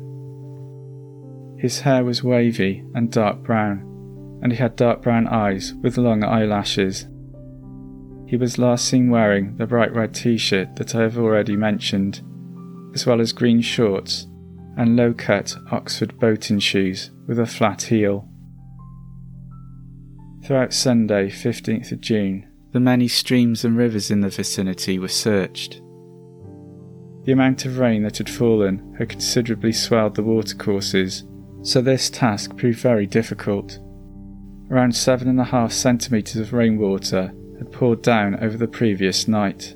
His 1.60 1.80
hair 1.80 2.04
was 2.04 2.24
wavy 2.24 2.84
and 2.94 3.12
dark 3.12 3.42
brown, 3.42 4.40
and 4.44 4.52
he 4.52 4.60
had 4.60 4.76
dark 4.76 5.02
brown 5.02 5.28
eyes 5.28 5.74
with 5.82 5.98
long 5.98 6.24
eyelashes. 6.24 7.08
He 8.26 8.38
was 8.38 8.58
last 8.58 8.86
seen 8.86 9.10
wearing 9.10 9.58
the 9.58 9.68
bright 9.68 9.94
red 9.94 10.14
t 10.14 10.38
shirt 10.38 10.76
that 10.78 10.96
I 10.96 11.02
have 11.02 11.18
already 11.18 11.56
mentioned, 11.56 12.22
as 12.94 13.06
well 13.06 13.22
as 13.22 13.34
green 13.34 13.62
shorts 13.62 14.28
and 14.78 14.96
low 14.96 15.14
cut 15.14 15.56
Oxford 15.72 16.20
boating 16.20 16.60
shoes 16.60 17.12
with 17.28 17.40
a 17.40 17.46
flat 17.46 17.84
heel. 17.84 18.28
Throughout 20.44 20.74
Sunday, 20.74 21.30
15th 21.30 21.92
of 21.92 22.02
June, 22.02 22.48
the 22.72 22.80
many 22.80 23.08
streams 23.08 23.64
and 23.64 23.78
rivers 23.78 24.10
in 24.10 24.22
the 24.22 24.30
vicinity 24.30 24.98
were 24.98 25.08
searched. 25.08 25.82
The 27.26 27.32
amount 27.32 27.66
of 27.66 27.78
rain 27.78 28.04
that 28.04 28.18
had 28.18 28.30
fallen 28.30 28.96
had 28.98 29.10
considerably 29.10 29.72
swelled 29.72 30.16
the 30.16 30.24
watercourses, 30.24 31.24
so 31.62 31.82
this 31.82 32.10
task 32.10 32.58
proved 32.58 32.80
very 32.80 33.06
difficult. 33.06 33.80
Around 34.70 34.96
seven 34.96 35.30
and 35.30 35.40
a 35.40 35.46
half 35.46 35.72
centimetres 35.72 36.36
of 36.36 36.52
rainwater 36.52 37.32
had 37.64 37.72
poured 37.72 38.02
down 38.02 38.36
over 38.44 38.58
the 38.58 38.68
previous 38.68 39.26
night. 39.26 39.76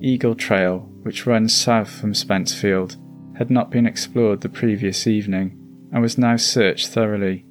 Eagle 0.00 0.34
Trail, 0.34 0.88
which 1.02 1.24
runs 1.24 1.56
south 1.56 1.88
from 1.88 2.14
Spence 2.14 2.52
Field, 2.52 2.96
had 3.36 3.48
not 3.48 3.70
been 3.70 3.86
explored 3.86 4.40
the 4.40 4.48
previous 4.48 5.06
evening 5.06 5.56
and 5.92 6.02
was 6.02 6.18
now 6.18 6.36
searched 6.36 6.88
thoroughly. 6.88 7.44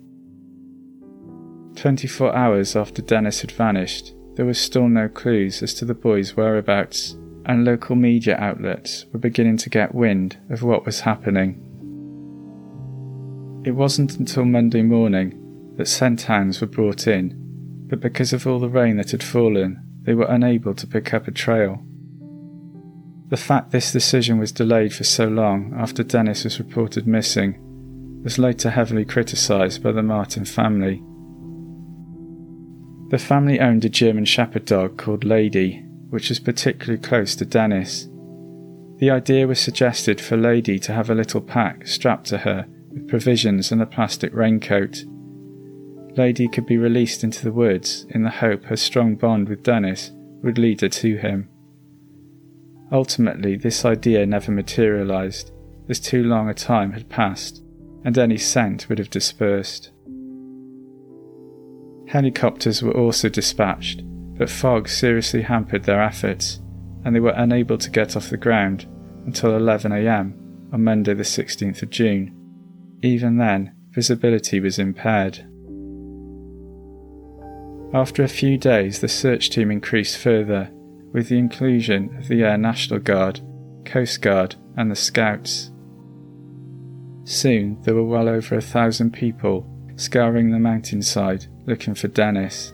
24 1.75 2.35
hours 2.35 2.75
after 2.75 3.01
Dennis 3.01 3.39
had 3.41 3.51
vanished, 3.51 4.13
there 4.35 4.45
were 4.45 4.53
still 4.53 4.89
no 4.89 5.07
clues 5.07 5.63
as 5.63 5.73
to 5.75 5.85
the 5.85 5.93
boy's 5.93 6.35
whereabouts, 6.35 7.15
and 7.45 7.63
local 7.63 7.95
media 7.95 8.35
outlets 8.37 9.05
were 9.13 9.19
beginning 9.19 9.55
to 9.57 9.69
get 9.69 9.95
wind 9.95 10.37
of 10.49 10.63
what 10.63 10.85
was 10.85 11.01
happening. 11.01 11.65
It 13.65 13.71
wasn't 13.71 14.17
until 14.17 14.43
Monday 14.43 14.81
morning 14.81 15.73
that 15.77 15.87
scent 15.87 16.23
hounds 16.23 16.59
were 16.59 16.67
brought 16.67 17.07
in, 17.07 17.48
but 17.89 18.00
because 18.00 18.31
of 18.31 18.48
all 18.48 18.60
the 18.60 18.69
rain 18.69 18.98
that 18.98 19.12
had 19.12 19.24
fallen, 19.24 19.84
they 20.03 20.13
were 20.13 20.25
unable 20.25 20.74
to 20.75 20.88
pick 20.88 21.13
up 21.13 21.27
a 21.27 21.31
trail. 21.31 21.84
The 23.27 23.38
fact 23.38 23.72
this 23.72 23.91
decision 23.91 24.39
was 24.39 24.51
delayed 24.51 24.93
for 24.93 25.03
so 25.03 25.27
long 25.27 25.74
after 25.77 26.03
Dennis 26.03 26.43
was 26.43 26.60
reported 26.60 27.05
missing 27.05 27.65
was 28.24 28.39
later 28.39 28.69
heavily 28.69 29.05
criticised 29.05 29.81
by 29.81 29.91
the 29.91 30.03
Martin 30.03 30.46
family 30.46 31.01
the 33.10 33.17
family 33.17 33.60
owned 33.60 33.84
a 33.86 33.89
German 33.89 34.25
Shepherd 34.25 34.65
dog 34.65 34.98
called 34.98 35.24
Lady, 35.24 35.84
which 36.12 36.29
was 36.29 36.39
particularly 36.39 37.01
close 37.01 37.36
to 37.36 37.46
Dennis. 37.46 38.08
The 38.98 39.10
idea 39.10 39.48
was 39.48 39.60
suggested 39.60 40.22
for 40.22 40.38
Lady 40.38 40.77
to 40.79 40.93
have 40.93 41.10
a 41.10 41.15
little 41.15 41.41
pack 41.41 41.88
strapped 41.88 42.27
to 42.27 42.39
her 42.39 42.67
with 42.91 43.08
provisions 43.08 43.72
and 43.72 43.81
a 43.81 43.88
plastic 43.88 44.31
raincoat. 44.31 45.05
Lady 46.19 46.49
could 46.49 46.65
be 46.65 46.77
released 46.77 47.23
into 47.23 47.45
the 47.45 47.51
woods 47.53 48.05
in 48.09 48.23
the 48.23 48.29
hope 48.29 48.65
her 48.65 48.75
strong 48.75 49.15
bond 49.15 49.47
with 49.47 49.63
Dennis 49.63 50.11
would 50.43 50.57
lead 50.57 50.81
her 50.81 50.89
to 50.89 51.15
him. 51.15 51.47
Ultimately, 52.91 53.55
this 53.55 53.85
idea 53.85 54.25
never 54.25 54.51
materialised, 54.51 55.53
as 55.88 55.97
too 55.97 56.21
long 56.21 56.49
a 56.49 56.53
time 56.53 56.91
had 56.91 57.07
passed 57.07 57.63
and 58.03 58.17
any 58.17 58.38
scent 58.38 58.89
would 58.89 58.97
have 58.97 59.09
dispersed. 59.09 59.91
Helicopters 62.07 62.83
were 62.83 62.97
also 62.97 63.29
dispatched, 63.29 64.01
but 64.38 64.49
fog 64.49 64.89
seriously 64.89 65.43
hampered 65.43 65.85
their 65.85 66.01
efforts, 66.01 66.59
and 67.05 67.15
they 67.15 67.21
were 67.21 67.33
unable 67.38 67.77
to 67.77 67.89
get 67.89 68.17
off 68.17 68.29
the 68.29 68.35
ground 68.35 68.85
until 69.25 69.51
11am 69.51 70.33
on 70.73 70.83
Monday, 70.83 71.13
the 71.13 71.23
16th 71.23 71.81
of 71.81 71.89
June. 71.89 72.35
Even 73.01 73.38
then, 73.38 73.73
visibility 73.91 74.59
was 74.59 74.79
impaired. 74.79 75.45
After 77.91 78.24
a 78.24 78.27
few 78.27 78.58
days, 78.58 79.00
the 79.00 79.08
search 79.08 79.50
team 79.50 79.72
increased 79.72 80.17
further 80.17 80.69
with 81.12 81.29
the 81.29 81.39
inclusion 81.39 82.15
of 82.17 82.27
the 82.27 82.43
Air 82.43 82.58
National 82.58 83.00
Guard, 83.00 83.41
Coast 83.84 84.22
Guard, 84.22 84.55
and 84.77 84.91
the 84.91 84.96
Scouts. 84.96 85.72
Soon 87.24 87.81
there 87.81 87.96
were 87.96 88.05
well 88.05 88.29
over 88.29 88.55
a 88.55 88.62
thousand 88.62 89.12
people 89.12 89.67
scouring 89.96 90.51
the 90.51 90.60
mountainside 90.60 91.48
looking 91.65 91.96
for 91.96 92.08
Dennis. 92.08 92.74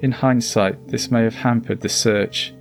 In 0.00 0.12
hindsight, 0.12 0.88
this 0.88 1.10
may 1.10 1.22
have 1.22 1.34
hampered 1.34 1.80
the 1.80 1.88
search. 1.88 2.54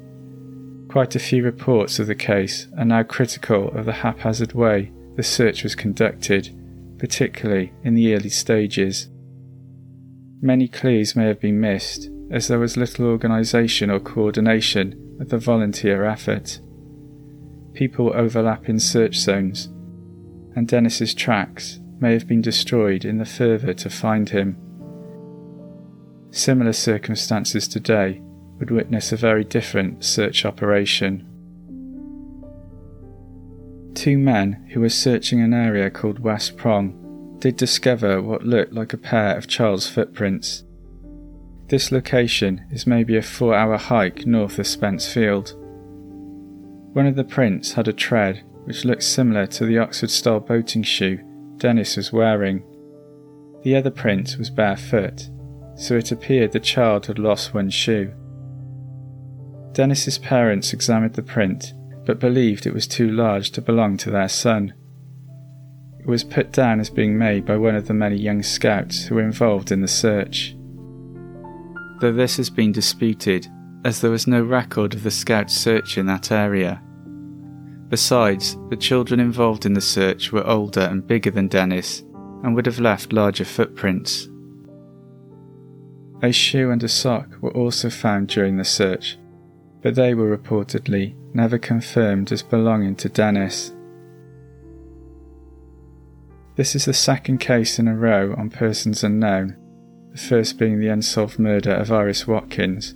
Quite 0.90 1.16
a 1.16 1.20
few 1.20 1.42
reports 1.44 2.00
of 2.00 2.08
the 2.08 2.16
case 2.16 2.68
are 2.78 2.86
now 2.86 3.04
critical 3.04 3.70
of 3.70 3.86
the 3.86 3.94
haphazard 3.94 4.54
way 4.54 4.92
the 5.16 5.24
search 5.24 5.64
was 5.64 5.74
conducted, 5.74 6.50
particularly 7.00 7.72
in 7.84 7.94
the 7.94 8.14
early 8.14 8.30
stages. 8.30 9.08
Many 10.44 10.68
clues 10.68 11.16
may 11.16 11.28
have 11.28 11.40
been 11.40 11.60
missed, 11.60 12.10
as 12.32 12.48
there 12.48 12.58
was 12.58 12.76
little 12.76 13.06
organisation 13.06 13.92
or 13.92 14.00
coordination 14.00 15.18
of 15.20 15.30
the 15.30 15.38
volunteer 15.38 16.04
effort. 16.04 16.60
People 17.74 18.12
overlap 18.16 18.68
in 18.68 18.80
search 18.80 19.18
zones, 19.18 19.68
and 20.56 20.68
Dennis's 20.68 21.14
tracks 21.14 21.80
may 22.00 22.14
have 22.14 22.28
been 22.28 22.42
destroyed 22.42 23.06
in 23.06 23.20
the 23.20 23.26
fervour 23.26 23.76
to 23.76 23.90
find 23.92 24.30
him. 24.30 24.58
Similar 26.32 26.74
circumstances 26.74 27.68
today 27.68 28.20
would 28.58 28.72
witness 28.72 29.12
a 29.12 29.18
very 29.18 29.44
different 29.44 30.04
search 30.04 30.44
operation. 30.44 31.28
Two 33.94 34.18
men 34.18 34.70
who 34.74 34.80
were 34.80 34.90
searching 34.90 35.40
an 35.40 35.54
area 35.54 35.92
called 35.92 36.18
West 36.18 36.58
Prong 36.58 36.98
did 37.42 37.58
discover 37.58 38.22
what 38.22 38.46
looked 38.46 38.72
like 38.72 38.94
a 38.94 38.98
pair 38.98 39.36
of 39.36 39.48
child's 39.48 39.90
footprints. 39.90 40.64
This 41.68 41.92
location 41.92 42.66
is 42.72 42.86
maybe 42.86 43.18
a 43.18 43.22
four 43.22 43.56
hour 43.56 43.78
hike 43.78 44.26
north 44.26 44.60
of 44.60 44.68
Spence 44.68 45.12
Field. 45.12 45.56
One 46.94 47.08
of 47.08 47.16
the 47.16 47.24
prints 47.24 47.74
had 47.74 47.88
a 47.88 47.94
tread 47.94 48.44
which 48.66 48.86
looked 48.86 49.04
similar 49.04 49.48
to 49.48 49.66
the 49.66 49.80
Oxford 49.80 50.12
style 50.12 50.40
boating 50.40 50.84
shoe 50.84 51.20
Dennis 51.58 51.98
was 51.98 52.14
wearing. 52.14 52.64
The 53.64 53.76
other 53.76 53.92
print 53.92 54.36
was 54.38 54.50
barefoot, 54.50 55.30
so 55.76 55.96
it 55.96 56.12
appeared 56.12 56.52
the 56.52 56.60
child 56.60 57.06
had 57.08 57.20
lost 57.20 57.54
one 57.54 57.70
shoe. 57.70 58.14
Dennis's 59.74 60.18
parents 60.18 60.74
examined 60.74 61.14
the 61.14 61.24
print 61.24 61.74
but 62.06 62.20
believed 62.20 62.66
it 62.66 62.74
was 62.74 62.88
too 62.88 63.10
large 63.10 63.52
to 63.52 63.62
belong 63.62 63.96
to 63.98 64.10
their 64.10 64.30
son. 64.30 64.74
It 66.02 66.08
was 66.08 66.24
put 66.24 66.52
down 66.52 66.80
as 66.80 66.90
being 66.90 67.16
made 67.16 67.46
by 67.46 67.58
one 67.58 67.76
of 67.76 67.88
the 67.88 67.94
many 67.94 68.18
young 68.18 68.42
scouts 68.42 69.04
who 69.04 69.16
were 69.16 69.22
involved 69.22 69.72
in 69.72 69.82
the 69.82 69.88
search. 69.88 70.56
Though 72.00 72.12
this 72.12 72.38
has 72.38 72.50
been 72.50 72.72
disputed, 72.72 73.48
as 73.86 74.02
there 74.02 74.10
was 74.10 74.26
no 74.26 74.42
record 74.42 74.96
of 74.96 75.04
the 75.04 75.12
scouts' 75.12 75.56
search 75.56 76.00
in 76.00 76.08
that 76.08 76.32
area. 76.32 76.82
Besides, 77.90 78.58
the 78.72 78.78
children 78.78 79.20
involved 79.20 79.68
in 79.68 79.74
the 79.74 79.82
search 79.82 80.32
were 80.32 80.48
older 80.48 80.82
and 80.82 81.06
bigger 81.06 81.30
than 81.30 81.48
Dennis 81.48 82.02
and 82.44 82.56
would 82.56 82.66
have 82.66 82.80
left 82.80 83.14
larger 83.14 83.46
footprints. 83.46 84.28
A 86.24 86.32
shoe 86.32 86.72
and 86.72 86.82
a 86.82 86.90
sock 86.90 87.30
were 87.42 87.52
also 87.52 87.92
found 87.92 88.28
during 88.28 88.58
the 88.58 88.66
search, 88.66 89.20
but 89.84 89.94
they 89.94 90.16
were 90.16 90.36
reportedly 90.36 91.14
never 91.36 91.60
confirmed 91.60 92.32
as 92.32 92.42
belonging 92.42 92.96
to 92.96 93.10
Dennis. 93.10 93.72
This 96.62 96.76
is 96.76 96.86
the 96.86 96.94
second 96.94 97.40
case 97.40 97.80
in 97.80 97.88
a 97.88 97.96
row 97.96 98.36
on 98.38 98.52
persons 98.52 99.04
unknown, 99.04 99.58
the 100.12 100.20
first 100.20 100.60
being 100.60 100.80
the 100.80 100.90
unsolved 100.90 101.40
murder 101.40 101.72
of 101.72 101.92
Iris 101.92 102.28
Watkins, 102.28 102.94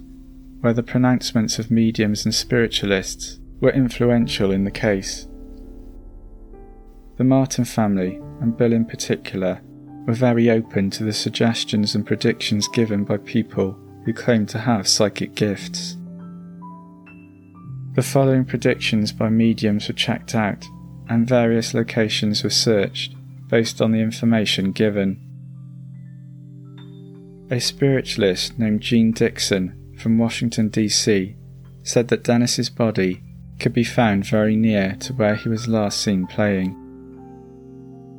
where 0.60 0.72
the 0.72 0.84
pronouncements 0.84 1.58
of 1.58 1.72
mediums 1.72 2.26
and 2.26 2.36
spiritualists 2.36 3.40
were 3.62 3.72
influential 3.72 4.52
in 4.52 4.66
the 4.66 4.70
case. 4.70 5.28
The 7.18 7.24
Martin 7.24 7.66
family, 7.66 8.22
and 8.40 8.56
Bill 8.56 8.72
in 8.72 8.86
particular, 8.86 9.64
were 10.06 10.14
very 10.14 10.52
open 10.52 10.92
to 10.92 11.04
the 11.04 11.12
suggestions 11.12 11.96
and 11.96 12.06
predictions 12.06 12.68
given 12.68 13.04
by 13.04 13.18
people 13.18 13.76
who 14.06 14.14
claimed 14.14 14.50
to 14.50 14.60
have 14.60 14.88
psychic 14.88 15.34
gifts. 15.34 15.98
The 17.96 18.04
following 18.04 18.46
predictions 18.46 19.12
by 19.12 19.30
mediums 19.30 19.88
were 19.88 19.96
checked 19.96 20.36
out, 20.36 20.64
and 21.10 21.28
various 21.28 21.74
locations 21.74 22.44
were 22.44 22.52
searched 22.52 23.16
based 23.48 23.82
on 23.82 23.92
the 23.92 24.00
information 24.00 24.72
given. 24.72 25.22
A 27.52 27.60
spiritualist 27.60 28.58
named 28.58 28.82
Jeane 28.82 29.12
Dixon 29.12 29.96
from 30.00 30.18
Washington, 30.18 30.70
D.C., 30.70 31.36
said 31.84 32.08
that 32.08 32.24
Dennis's 32.24 32.70
body 32.70 33.22
could 33.60 33.74
be 33.74 33.84
found 33.84 34.26
very 34.26 34.56
near 34.56 34.96
to 35.02 35.14
where 35.14 35.36
he 35.36 35.48
was 35.48 35.68
last 35.68 36.02
seen 36.02 36.26
playing. 36.26 36.82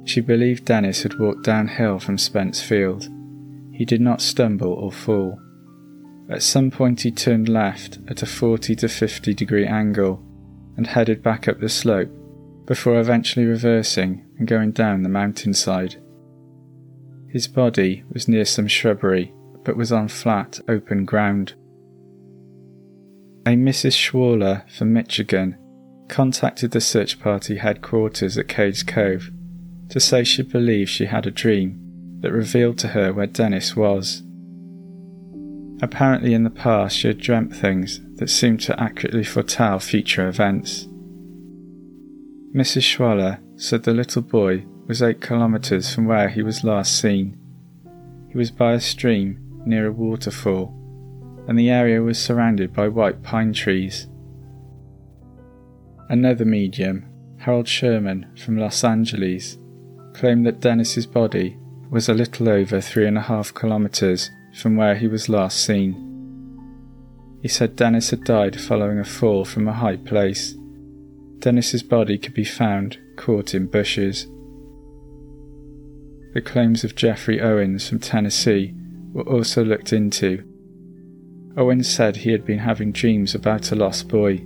She 0.04 0.20
believed 0.20 0.64
Dennis 0.64 1.02
had 1.02 1.18
walked 1.18 1.42
downhill 1.44 1.98
from 1.98 2.16
Spence 2.16 2.62
Field. 2.62 3.08
He 3.72 3.84
did 3.84 4.00
not 4.00 4.22
stumble 4.22 4.72
or 4.72 4.92
fall. 4.92 5.40
At 6.30 6.42
some 6.42 6.70
point, 6.70 7.00
he 7.00 7.10
turned 7.10 7.48
left 7.48 7.98
at 8.08 8.22
a 8.22 8.26
40 8.26 8.76
to 8.76 8.88
50 8.88 9.34
degree 9.34 9.66
angle 9.66 10.22
and 10.76 10.86
headed 10.86 11.22
back 11.22 11.48
up 11.48 11.58
the 11.58 11.68
slope 11.68 12.10
before 12.66 12.98
eventually 12.98 13.46
reversing 13.46 14.24
and 14.38 14.48
going 14.48 14.72
down 14.72 15.02
the 15.02 15.08
mountainside. 15.08 15.96
His 17.28 17.48
body 17.48 18.04
was 18.12 18.28
near 18.28 18.44
some 18.44 18.66
shrubbery 18.66 19.32
but 19.64 19.76
was 19.76 19.90
on 19.90 20.06
flat, 20.06 20.60
open 20.68 21.04
ground. 21.04 21.54
A 23.44 23.50
Mrs. 23.50 23.94
Schwaller 23.96 24.68
from 24.70 24.92
Michigan 24.92 25.58
contacted 26.08 26.70
the 26.70 26.80
search 26.80 27.18
party 27.18 27.56
headquarters 27.56 28.38
at 28.38 28.46
Cades 28.46 28.86
Cove 28.86 29.30
to 29.88 29.98
say 29.98 30.22
she 30.22 30.42
believed 30.42 30.90
she 30.90 31.06
had 31.06 31.26
a 31.26 31.32
dream 31.32 32.18
that 32.20 32.32
revealed 32.32 32.78
to 32.78 32.88
her 32.88 33.12
where 33.12 33.26
Dennis 33.26 33.74
was. 33.76 34.22
Apparently, 35.82 36.32
in 36.32 36.44
the 36.44 36.50
past, 36.50 36.96
she 36.96 37.08
had 37.08 37.18
dreamt 37.18 37.54
things 37.54 38.00
that 38.16 38.30
seemed 38.30 38.60
to 38.62 38.80
accurately 38.80 39.24
foretell 39.24 39.78
future 39.78 40.28
events. 40.28 40.88
Mrs. 42.56 42.84
Schwaller 42.84 43.38
said 43.60 43.82
the 43.82 43.92
little 43.92 44.22
boy 44.22 44.64
was 44.86 45.02
eight 45.02 45.20
kilometres 45.20 45.94
from 45.94 46.06
where 46.06 46.30
he 46.30 46.42
was 46.42 46.64
last 46.64 46.98
seen. 46.98 47.38
He 48.30 48.38
was 48.38 48.50
by 48.50 48.72
a 48.72 48.80
stream 48.80 49.60
near 49.66 49.88
a 49.88 49.92
waterfall, 49.92 50.74
and 51.46 51.58
the 51.58 51.68
area 51.68 52.00
was 52.00 52.18
surrounded 52.18 52.72
by 52.72 52.88
white 52.88 53.22
pine 53.22 53.52
trees. 53.52 54.06
Another 56.08 56.46
medium, 56.46 57.04
Harold 57.36 57.68
Sherman 57.68 58.34
from 58.38 58.56
Los 58.56 58.82
Angeles, 58.82 59.58
claimed 60.14 60.46
that 60.46 60.60
Dennis's 60.60 61.06
body 61.06 61.58
was 61.90 62.08
a 62.08 62.14
little 62.14 62.48
over 62.48 62.80
three 62.80 63.06
and 63.06 63.18
a 63.18 63.28
half 63.32 63.52
kilometres 63.52 64.30
from 64.58 64.76
where 64.76 64.94
he 64.94 65.08
was 65.08 65.28
last 65.28 65.62
seen. 65.62 65.92
He 67.42 67.48
said 67.48 67.76
Dennis 67.76 68.08
had 68.08 68.24
died 68.24 68.58
following 68.58 68.98
a 68.98 69.04
fall 69.04 69.44
from 69.44 69.68
a 69.68 69.74
high 69.74 69.96
place. 69.96 70.55
Dennis's 71.46 71.84
body 71.84 72.18
could 72.18 72.34
be 72.34 72.44
found 72.44 72.98
caught 73.14 73.54
in 73.54 73.68
bushes. 73.68 74.26
The 76.34 76.42
claims 76.44 76.82
of 76.82 76.96
Jeffrey 76.96 77.40
Owens 77.40 77.88
from 77.88 78.00
Tennessee 78.00 78.74
were 79.12 79.22
also 79.22 79.64
looked 79.64 79.92
into. 79.92 80.42
Owens 81.56 81.88
said 81.88 82.16
he 82.16 82.32
had 82.32 82.44
been 82.44 82.58
having 82.58 82.90
dreams 82.90 83.32
about 83.32 83.70
a 83.70 83.76
lost 83.76 84.08
boy. 84.08 84.44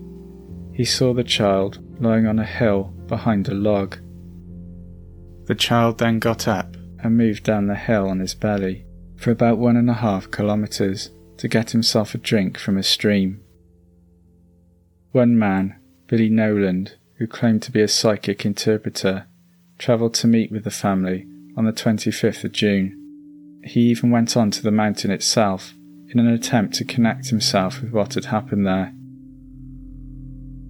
He 0.74 0.84
saw 0.84 1.14
the 1.14 1.24
child 1.24 1.78
lying 2.02 2.26
on 2.26 2.38
a 2.38 2.44
hill 2.44 2.92
behind 3.06 3.48
a 3.48 3.54
log. 3.54 3.96
The 5.46 5.54
child 5.54 5.96
then 5.96 6.18
got 6.18 6.46
up 6.46 6.76
and 6.98 7.16
moved 7.16 7.44
down 7.44 7.66
the 7.66 7.76
hill 7.76 8.10
on 8.10 8.18
his 8.18 8.34
belly 8.34 8.84
for 9.16 9.30
about 9.30 9.56
one 9.56 9.78
and 9.78 9.88
a 9.88 9.94
half 9.94 10.30
kilometres 10.30 11.08
to 11.38 11.48
get 11.48 11.70
himself 11.70 12.14
a 12.14 12.18
drink 12.18 12.58
from 12.58 12.76
a 12.76 12.82
stream. 12.82 13.40
One 15.12 15.38
man, 15.38 15.79
Billy 16.10 16.28
Noland, 16.28 16.96
who 17.18 17.28
claimed 17.28 17.62
to 17.62 17.70
be 17.70 17.80
a 17.80 17.86
psychic 17.86 18.44
interpreter, 18.44 19.28
travelled 19.78 20.12
to 20.14 20.26
meet 20.26 20.50
with 20.50 20.64
the 20.64 20.70
family 20.70 21.24
on 21.56 21.66
the 21.66 21.72
25th 21.72 22.42
of 22.42 22.50
June. 22.50 23.60
He 23.62 23.82
even 23.82 24.10
went 24.10 24.36
on 24.36 24.50
to 24.50 24.62
the 24.62 24.72
mountain 24.72 25.12
itself 25.12 25.72
in 26.08 26.18
an 26.18 26.26
attempt 26.26 26.74
to 26.74 26.84
connect 26.84 27.28
himself 27.28 27.80
with 27.80 27.92
what 27.92 28.14
had 28.14 28.24
happened 28.24 28.66
there. 28.66 28.92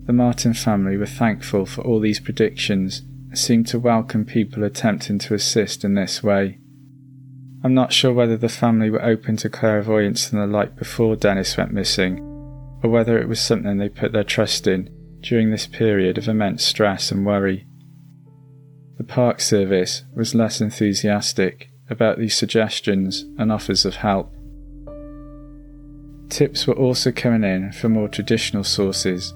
The 0.04 0.12
Martin 0.12 0.52
family 0.52 0.98
were 0.98 1.06
thankful 1.06 1.64
for 1.64 1.80
all 1.86 2.00
these 2.00 2.20
predictions 2.20 3.00
and 3.30 3.38
seemed 3.38 3.66
to 3.68 3.78
welcome 3.78 4.26
people 4.26 4.62
attempting 4.62 5.18
to 5.20 5.32
assist 5.32 5.84
in 5.84 5.94
this 5.94 6.22
way. 6.22 6.58
I'm 7.64 7.72
not 7.72 7.94
sure 7.94 8.12
whether 8.12 8.36
the 8.36 8.50
family 8.50 8.90
were 8.90 9.02
open 9.02 9.38
to 9.38 9.48
clairvoyance 9.48 10.30
and 10.30 10.42
the 10.42 10.46
like 10.46 10.76
before 10.76 11.16
Dennis 11.16 11.56
went 11.56 11.72
missing, 11.72 12.18
or 12.82 12.90
whether 12.90 13.18
it 13.18 13.28
was 13.28 13.40
something 13.40 13.78
they 13.78 13.88
put 13.88 14.12
their 14.12 14.22
trust 14.22 14.66
in 14.66 14.94
during 15.20 15.50
this 15.50 15.66
period 15.66 16.18
of 16.18 16.28
immense 16.28 16.64
stress 16.64 17.10
and 17.10 17.26
worry. 17.26 17.66
The 18.98 19.04
Park 19.04 19.40
Service 19.40 20.04
was 20.14 20.34
less 20.34 20.60
enthusiastic 20.60 21.70
about 21.88 22.18
these 22.18 22.36
suggestions 22.36 23.22
and 23.38 23.50
offers 23.50 23.84
of 23.84 23.96
help. 23.96 24.34
Tips 26.28 26.66
were 26.66 26.74
also 26.74 27.10
coming 27.10 27.42
in 27.42 27.72
from 27.72 27.92
more 27.92 28.08
traditional 28.08 28.62
sources. 28.62 29.34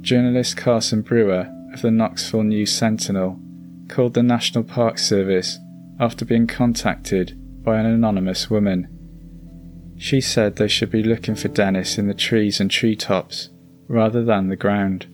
Journalist 0.00 0.56
Carson 0.56 1.02
Brewer 1.02 1.52
of 1.72 1.82
the 1.82 1.90
Knoxville 1.90 2.42
News 2.42 2.72
Sentinel 2.72 3.40
called 3.88 4.14
the 4.14 4.22
National 4.22 4.64
Park 4.64 4.98
Service 4.98 5.58
after 6.00 6.24
being 6.24 6.46
contacted 6.46 7.38
by 7.62 7.78
an 7.78 7.86
anonymous 7.86 8.50
woman. 8.50 8.88
She 9.96 10.20
said 10.20 10.56
they 10.56 10.68
should 10.68 10.90
be 10.90 11.02
looking 11.02 11.34
for 11.34 11.48
Dennis 11.48 11.98
in 11.98 12.08
the 12.08 12.14
trees 12.14 12.60
and 12.60 12.70
treetops 12.70 13.50
rather 13.88 14.24
than 14.24 14.48
the 14.48 14.56
ground. 14.56 15.06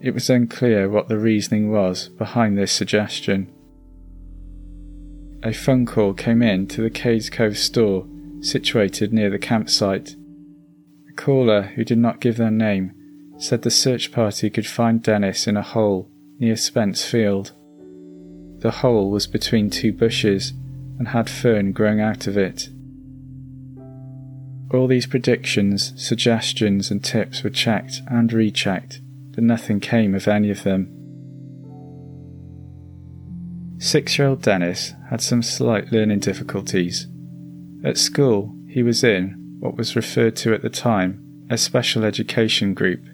It 0.00 0.14
was 0.14 0.30
unclear 0.30 0.88
what 0.88 1.08
the 1.08 1.18
reasoning 1.18 1.70
was 1.70 2.08
behind 2.08 2.56
this 2.56 2.72
suggestion. 2.72 3.52
A 5.42 5.52
phone 5.52 5.86
call 5.86 6.14
came 6.14 6.42
in 6.42 6.66
to 6.68 6.82
the 6.82 6.90
Cades 6.90 7.30
Cove 7.30 7.58
store 7.58 8.06
situated 8.40 9.12
near 9.12 9.30
the 9.30 9.38
campsite. 9.38 10.16
The 11.06 11.12
caller 11.14 11.62
who 11.62 11.84
did 11.84 11.98
not 11.98 12.20
give 12.20 12.36
their 12.36 12.50
name 12.50 12.92
said 13.38 13.62
the 13.62 13.70
search 13.70 14.12
party 14.12 14.50
could 14.50 14.66
find 14.66 15.02
Dennis 15.02 15.46
in 15.46 15.56
a 15.56 15.62
hole 15.62 16.10
near 16.38 16.56
Spence 16.56 17.04
Field. 17.04 17.52
The 18.58 18.70
hole 18.70 19.10
was 19.10 19.26
between 19.26 19.70
two 19.70 19.92
bushes 19.92 20.52
and 20.98 21.08
had 21.08 21.30
fern 21.30 21.72
growing 21.72 22.00
out 22.00 22.26
of 22.26 22.36
it. 22.36 22.68
All 24.70 24.86
these 24.86 25.06
predictions, 25.06 25.92
suggestions, 25.96 26.90
and 26.90 27.02
tips 27.02 27.42
were 27.42 27.50
checked 27.50 28.02
and 28.06 28.32
rechecked, 28.32 29.00
but 29.30 29.42
nothing 29.42 29.80
came 29.80 30.14
of 30.14 30.28
any 30.28 30.50
of 30.50 30.62
them. 30.62 30.94
Six 33.78 34.18
year 34.18 34.28
old 34.28 34.42
Dennis 34.42 34.92
had 35.08 35.20
some 35.20 35.42
slight 35.42 35.92
learning 35.92 36.18
difficulties. 36.18 37.06
At 37.84 37.96
school, 37.96 38.54
he 38.68 38.82
was 38.82 39.02
in 39.02 39.56
what 39.60 39.76
was 39.76 39.96
referred 39.96 40.36
to 40.36 40.52
at 40.52 40.62
the 40.62 40.68
time 40.68 41.46
as 41.48 41.62
Special 41.62 42.04
Education 42.04 42.74
Group. 42.74 43.04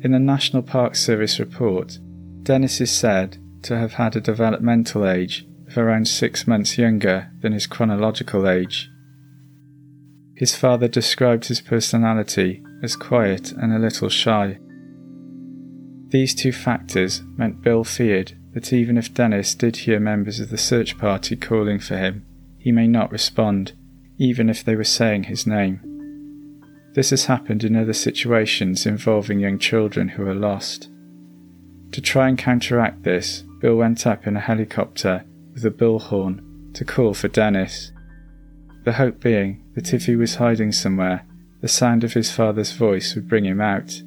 In 0.00 0.12
the 0.12 0.18
National 0.18 0.62
Park 0.62 0.96
Service 0.96 1.38
report, 1.38 1.98
Dennis 2.42 2.80
is 2.80 2.90
said 2.90 3.38
to 3.62 3.76
have 3.76 3.94
had 3.94 4.16
a 4.16 4.20
developmental 4.20 5.06
age 5.06 5.46
of 5.68 5.76
around 5.76 6.08
six 6.08 6.46
months 6.46 6.78
younger 6.78 7.30
than 7.42 7.52
his 7.52 7.66
chronological 7.66 8.48
age. 8.48 8.90
His 10.38 10.54
father 10.54 10.86
described 10.86 11.48
his 11.48 11.60
personality 11.60 12.62
as 12.80 12.94
quiet 12.94 13.50
and 13.50 13.72
a 13.72 13.78
little 13.80 14.08
shy. 14.08 14.60
These 16.10 16.36
two 16.36 16.52
factors 16.52 17.22
meant 17.36 17.60
Bill 17.60 17.82
feared 17.82 18.38
that 18.54 18.72
even 18.72 18.96
if 18.96 19.12
Dennis 19.12 19.56
did 19.56 19.78
hear 19.78 19.98
members 19.98 20.38
of 20.38 20.50
the 20.50 20.56
search 20.56 20.96
party 20.96 21.34
calling 21.34 21.80
for 21.80 21.96
him, 21.96 22.24
he 22.56 22.70
may 22.70 22.86
not 22.86 23.10
respond, 23.10 23.72
even 24.16 24.48
if 24.48 24.62
they 24.62 24.76
were 24.76 24.84
saying 24.84 25.24
his 25.24 25.44
name. 25.44 25.80
This 26.94 27.10
has 27.10 27.24
happened 27.24 27.64
in 27.64 27.74
other 27.74 27.92
situations 27.92 28.86
involving 28.86 29.40
young 29.40 29.58
children 29.58 30.10
who 30.10 30.24
are 30.24 30.36
lost. 30.36 30.88
To 31.90 32.00
try 32.00 32.28
and 32.28 32.38
counteract 32.38 33.02
this, 33.02 33.42
Bill 33.60 33.74
went 33.74 34.06
up 34.06 34.24
in 34.24 34.36
a 34.36 34.40
helicopter 34.40 35.24
with 35.52 35.64
a 35.66 35.70
bullhorn 35.72 36.74
to 36.74 36.84
call 36.84 37.12
for 37.12 37.26
Dennis. 37.26 37.90
The 38.88 38.94
hope 38.94 39.20
being 39.20 39.62
that 39.74 39.92
if 39.92 40.06
he 40.06 40.16
was 40.16 40.36
hiding 40.36 40.72
somewhere, 40.72 41.26
the 41.60 41.68
sound 41.68 42.04
of 42.04 42.14
his 42.14 42.30
father's 42.30 42.72
voice 42.72 43.14
would 43.14 43.28
bring 43.28 43.44
him 43.44 43.60
out. 43.60 44.00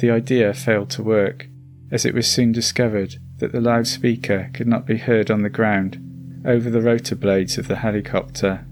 The 0.00 0.10
idea 0.10 0.52
failed 0.52 0.90
to 0.90 1.04
work, 1.04 1.46
as 1.92 2.04
it 2.04 2.14
was 2.14 2.26
soon 2.26 2.50
discovered 2.50 3.14
that 3.38 3.52
the 3.52 3.60
loudspeaker 3.60 4.50
could 4.52 4.66
not 4.66 4.86
be 4.86 4.96
heard 4.96 5.30
on 5.30 5.42
the 5.42 5.48
ground 5.48 6.42
over 6.44 6.68
the 6.68 6.80
rotor 6.80 7.14
blades 7.14 7.58
of 7.58 7.68
the 7.68 7.76
helicopter. 7.76 8.66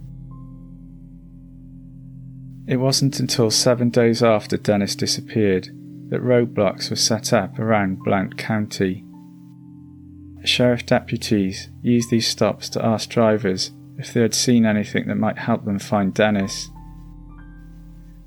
It 2.66 2.78
wasn't 2.78 3.20
until 3.20 3.52
seven 3.52 3.88
days 3.88 4.20
after 4.20 4.56
Dennis 4.56 4.96
disappeared 4.96 5.66
that 6.08 6.24
roadblocks 6.24 6.90
were 6.90 6.96
set 6.96 7.32
up 7.32 7.56
around 7.56 8.02
Blount 8.02 8.36
County. 8.36 9.04
Sheriff 10.42 10.84
deputies 10.86 11.68
used 11.82 12.10
these 12.10 12.26
stops 12.26 12.68
to 12.70 12.84
ask 12.84 13.10
drivers 13.10 13.70
if 13.98 14.12
they 14.12 14.20
had 14.20 14.34
seen 14.34 14.64
anything 14.64 15.08
that 15.08 15.16
might 15.16 15.38
help 15.38 15.64
them 15.64 15.78
find 15.78 16.14
Dennis. 16.14 16.70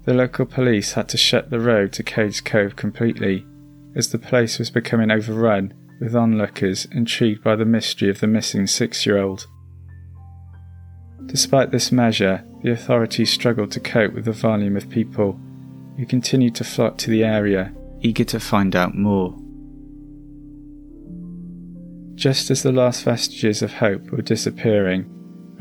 The 0.04 0.14
local 0.14 0.46
police 0.46 0.94
had 0.94 1.08
to 1.10 1.18
shut 1.18 1.50
the 1.50 1.60
road 1.60 1.94
to 1.94 2.04
Cades 2.04 2.44
Cove 2.44 2.76
completely, 2.76 3.46
as 3.96 4.10
the 4.10 4.20
place 4.20 4.60
was 4.60 4.70
becoming 4.70 5.12
overrun 5.12 5.74
with 6.00 6.16
onlookers 6.16 6.86
intrigued 6.92 7.44
by 7.44 7.56
the 7.56 7.66
mystery 7.66 8.10
of 8.10 8.20
the 8.20 8.28
missing 8.28 8.68
six 8.68 9.06
year 9.06 9.18
old. 9.18 9.46
Despite 11.28 11.72
this 11.72 11.92
measure, 11.92 12.44
the 12.64 12.72
authorities 12.72 13.32
struggled 13.32 13.72
to 13.72 13.80
cope 13.80 14.14
with 14.14 14.26
the 14.26 14.32
volume 14.32 14.76
of 14.76 14.90
people 14.90 15.40
who 15.98 16.06
continued 16.06 16.56
to 16.56 16.64
flock 16.64 16.98
to 16.98 17.12
the 17.12 17.24
area, 17.24 17.74
eager 18.02 18.24
to 18.26 18.40
find 18.40 18.76
out 18.76 18.96
more. 18.96 19.38
Just 22.16 22.50
as 22.50 22.64
the 22.64 22.72
last 22.72 23.04
vestiges 23.04 23.62
of 23.62 23.74
hope 23.74 24.10
were 24.10 24.22
disappearing, 24.22 25.06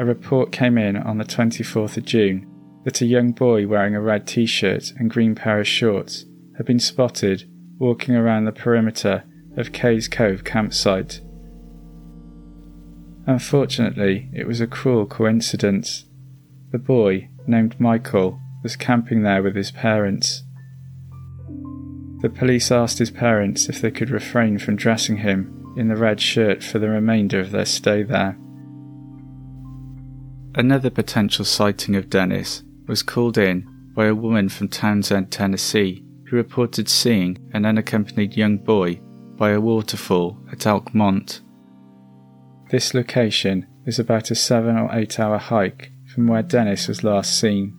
a 0.01 0.05
report 0.05 0.51
came 0.51 0.79
in 0.79 0.97
on 0.97 1.19
the 1.19 1.25
24th 1.25 1.99
of 1.99 2.07
June 2.07 2.47
that 2.85 3.03
a 3.03 3.07
young 3.07 3.33
boy 3.33 3.67
wearing 3.67 3.95
a 3.95 4.01
red 4.01 4.27
t 4.27 4.47
shirt 4.47 4.93
and 4.97 5.11
green 5.11 5.35
pair 5.35 5.61
of 5.61 5.69
shorts 5.69 6.25
had 6.57 6.65
been 6.65 6.81
spotted 6.81 7.45
walking 7.79 8.15
around 8.17 8.47
the 8.47 8.53
perimeter 8.53 9.25
of 9.59 9.73
Cades 9.73 10.11
Cove 10.11 10.43
campsite. 10.43 11.21
Unfortunately, 13.27 14.31
it 14.33 14.47
was 14.47 14.63
a 14.63 14.67
cruel 14.67 15.05
coincidence. 15.05 16.07
The 16.73 16.79
boy, 16.79 17.29
named 17.47 17.79
Michael, 17.79 18.41
was 18.63 18.77
camping 18.77 19.23
there 19.23 19.43
with 19.43 19.55
his 19.55 19.71
parents. 19.71 20.45
The 22.21 22.31
police 22.31 22.71
asked 22.71 22.99
his 22.99 23.11
parents 23.11 23.69
if 23.69 23.83
they 23.83 23.91
could 23.91 24.09
refrain 24.09 24.59
from 24.59 24.77
dressing 24.77 25.19
him 25.19 25.75
in 25.77 25.89
the 25.89 25.97
red 25.97 26.23
shirt 26.23 26.65
for 26.65 26.79
the 26.79 26.89
remainder 26.89 27.39
of 27.39 27.51
their 27.51 27.67
stay 27.67 28.03
there. 28.03 28.39
Another 30.55 30.91
potential 30.91 31.45
sighting 31.45 31.95
of 31.95 32.11
Dennis 32.11 32.63
was 32.87 33.03
called 33.03 33.39
in 33.39 33.69
by 33.95 34.07
a 34.07 34.15
woman 34.15 34.49
from 34.49 34.69
Townsend, 34.69 35.31
Tennessee, 35.31 36.05
who 36.27 36.37
reported 36.37 36.89
seeing 36.89 37.39
an 37.53 37.65
unaccompanied 37.65 38.37
young 38.37 38.59
boy 38.59 39.01
by 39.37 39.51
a 39.51 39.61
waterfall 39.61 40.39
at 40.51 40.67
Elkmont. 40.67 41.41
This 42.71 42.95
location 42.95 43.67
is 43.87 43.99
about 43.99 44.31
a 44.31 44.35
seven 44.35 44.77
or 44.77 44.89
eight 44.93 45.19
hour 45.19 45.39
hike 45.39 45.93
from 46.13 46.27
where 46.27 46.43
Dennis 46.43 46.89
was 46.89 47.05
last 47.05 47.39
seen. 47.39 47.77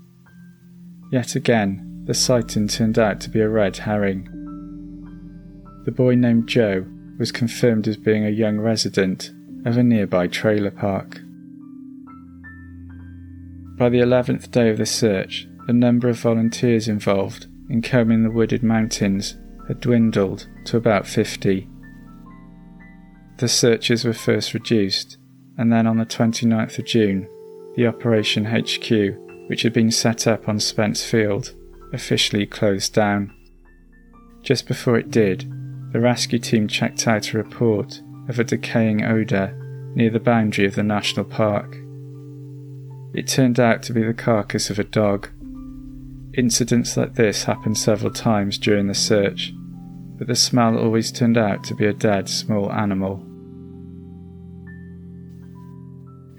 Yet 1.11 1.35
again, 1.35 2.03
the 2.05 2.13
sighting 2.13 2.67
turned 2.67 2.97
out 2.97 3.19
to 3.21 3.29
be 3.29 3.41
a 3.41 3.49
red 3.49 3.77
herring. 3.77 4.27
The 5.85 5.91
boy 5.91 6.15
named 6.15 6.47
Joe 6.47 6.85
was 7.19 7.31
confirmed 7.31 7.87
as 7.87 7.97
being 7.97 8.25
a 8.25 8.29
young 8.29 8.59
resident 8.59 9.31
of 9.65 9.77
a 9.77 9.83
nearby 9.83 10.27
trailer 10.27 10.71
park. 10.71 11.20
By 13.81 13.89
the 13.89 13.97
11th 13.97 14.51
day 14.51 14.69
of 14.69 14.77
the 14.77 14.85
search, 14.85 15.47
the 15.65 15.73
number 15.73 16.07
of 16.07 16.19
volunteers 16.19 16.87
involved 16.87 17.47
in 17.67 17.81
combing 17.81 18.21
the 18.21 18.29
wooded 18.29 18.61
mountains 18.61 19.39
had 19.67 19.81
dwindled 19.81 20.47
to 20.65 20.77
about 20.77 21.07
50. 21.07 21.67
The 23.37 23.47
searches 23.47 24.05
were 24.05 24.13
first 24.13 24.53
reduced, 24.53 25.17
and 25.57 25.73
then 25.73 25.87
on 25.87 25.97
the 25.97 26.05
29th 26.05 26.77
of 26.77 26.85
June, 26.85 27.27
the 27.75 27.87
Operation 27.87 28.45
HQ 28.45 29.49
which 29.49 29.63
had 29.63 29.73
been 29.73 29.89
set 29.89 30.27
up 30.27 30.47
on 30.47 30.59
Spence 30.59 31.03
Field, 31.03 31.55
officially 31.91 32.45
closed 32.45 32.93
down. 32.93 33.33
Just 34.43 34.67
before 34.67 34.99
it 34.99 35.09
did, 35.09 35.51
the 35.91 35.99
rescue 35.99 36.37
team 36.37 36.67
checked 36.67 37.07
out 37.07 37.33
a 37.33 37.37
report 37.39 37.99
of 38.29 38.37
a 38.37 38.43
decaying 38.43 39.03
odour 39.03 39.55
near 39.95 40.11
the 40.11 40.19
boundary 40.19 40.67
of 40.67 40.75
the 40.75 40.83
national 40.83 41.25
park. 41.25 41.80
It 43.13 43.27
turned 43.27 43.59
out 43.59 43.83
to 43.83 43.93
be 43.93 44.03
the 44.03 44.13
carcass 44.13 44.69
of 44.69 44.79
a 44.79 44.83
dog. 44.85 45.29
Incidents 46.33 46.95
like 46.95 47.15
this 47.15 47.43
happened 47.43 47.77
several 47.77 48.11
times 48.11 48.57
during 48.57 48.87
the 48.87 48.93
search, 48.93 49.53
but 50.17 50.27
the 50.27 50.35
smell 50.35 50.77
always 50.77 51.11
turned 51.11 51.37
out 51.37 51.63
to 51.65 51.75
be 51.75 51.85
a 51.85 51.93
dead 51.93 52.29
small 52.29 52.71
animal. 52.71 53.17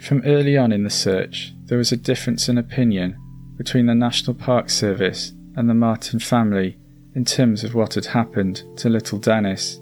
From 0.00 0.22
early 0.24 0.56
on 0.56 0.72
in 0.72 0.82
the 0.82 0.90
search, 0.90 1.52
there 1.66 1.78
was 1.78 1.92
a 1.92 1.96
difference 1.96 2.48
in 2.48 2.56
opinion 2.56 3.16
between 3.58 3.86
the 3.86 3.94
National 3.94 4.34
Park 4.34 4.70
Service 4.70 5.32
and 5.56 5.68
the 5.68 5.74
Martin 5.74 6.18
family 6.18 6.78
in 7.14 7.26
terms 7.26 7.62
of 7.64 7.74
what 7.74 7.94
had 7.94 8.06
happened 8.06 8.62
to 8.78 8.88
little 8.88 9.18
Dennis. 9.18 9.78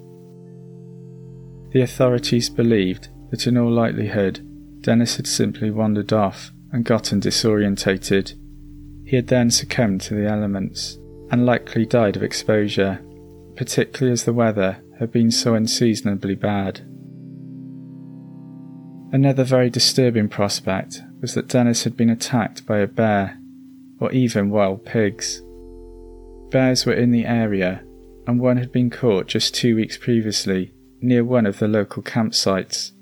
The 1.70 1.82
authorities 1.82 2.50
believed 2.50 3.08
that 3.30 3.46
in 3.46 3.56
all 3.56 3.70
likelihood 3.70 4.40
Dennis 4.82 5.16
had 5.16 5.28
simply 5.28 5.70
wandered 5.70 6.12
off 6.12 6.50
and 6.72 6.84
gotten 6.84 7.20
disorientated. 7.20 8.34
He 9.04 9.16
had 9.16 9.26
then 9.26 9.50
succumbed 9.50 10.02
to 10.02 10.14
the 10.14 10.26
elements 10.26 10.98
and 11.30 11.46
likely 11.46 11.86
died 11.86 12.16
of 12.16 12.22
exposure, 12.22 13.00
particularly 13.56 14.12
as 14.12 14.24
the 14.24 14.32
weather 14.32 14.78
had 14.98 15.12
been 15.12 15.30
so 15.30 15.54
unseasonably 15.54 16.34
bad. 16.34 16.80
Another 19.12 19.42
very 19.42 19.70
disturbing 19.70 20.28
prospect 20.28 21.02
was 21.20 21.34
that 21.34 21.48
Dennis 21.48 21.84
had 21.84 21.96
been 21.96 22.10
attacked 22.10 22.64
by 22.66 22.78
a 22.78 22.86
bear, 22.86 23.38
or 23.98 24.12
even 24.12 24.50
wild 24.50 24.84
pigs. 24.84 25.42
Bears 26.50 26.86
were 26.86 26.92
in 26.92 27.10
the 27.10 27.26
area, 27.26 27.82
and 28.26 28.38
one 28.38 28.56
had 28.56 28.70
been 28.70 28.90
caught 28.90 29.26
just 29.26 29.54
two 29.54 29.74
weeks 29.74 29.96
previously 29.96 30.72
near 31.00 31.24
one 31.24 31.46
of 31.46 31.58
the 31.58 31.68
local 31.68 32.02
campsites. 32.02 32.92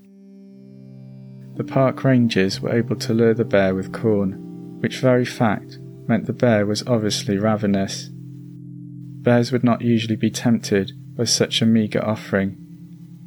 The 1.58 1.64
park 1.64 2.04
rangers 2.04 2.60
were 2.60 2.72
able 2.72 2.94
to 2.94 3.12
lure 3.12 3.34
the 3.34 3.44
bear 3.44 3.74
with 3.74 3.92
corn, 3.92 4.78
which 4.80 5.00
very 5.00 5.24
fact 5.24 5.80
meant 6.06 6.26
the 6.26 6.32
bear 6.32 6.64
was 6.64 6.86
obviously 6.86 7.36
ravenous. 7.36 8.10
Bears 8.12 9.50
would 9.50 9.64
not 9.64 9.82
usually 9.82 10.14
be 10.14 10.30
tempted 10.30 10.92
by 11.16 11.24
such 11.24 11.60
a 11.60 11.66
meagre 11.66 12.04
offering, 12.04 12.56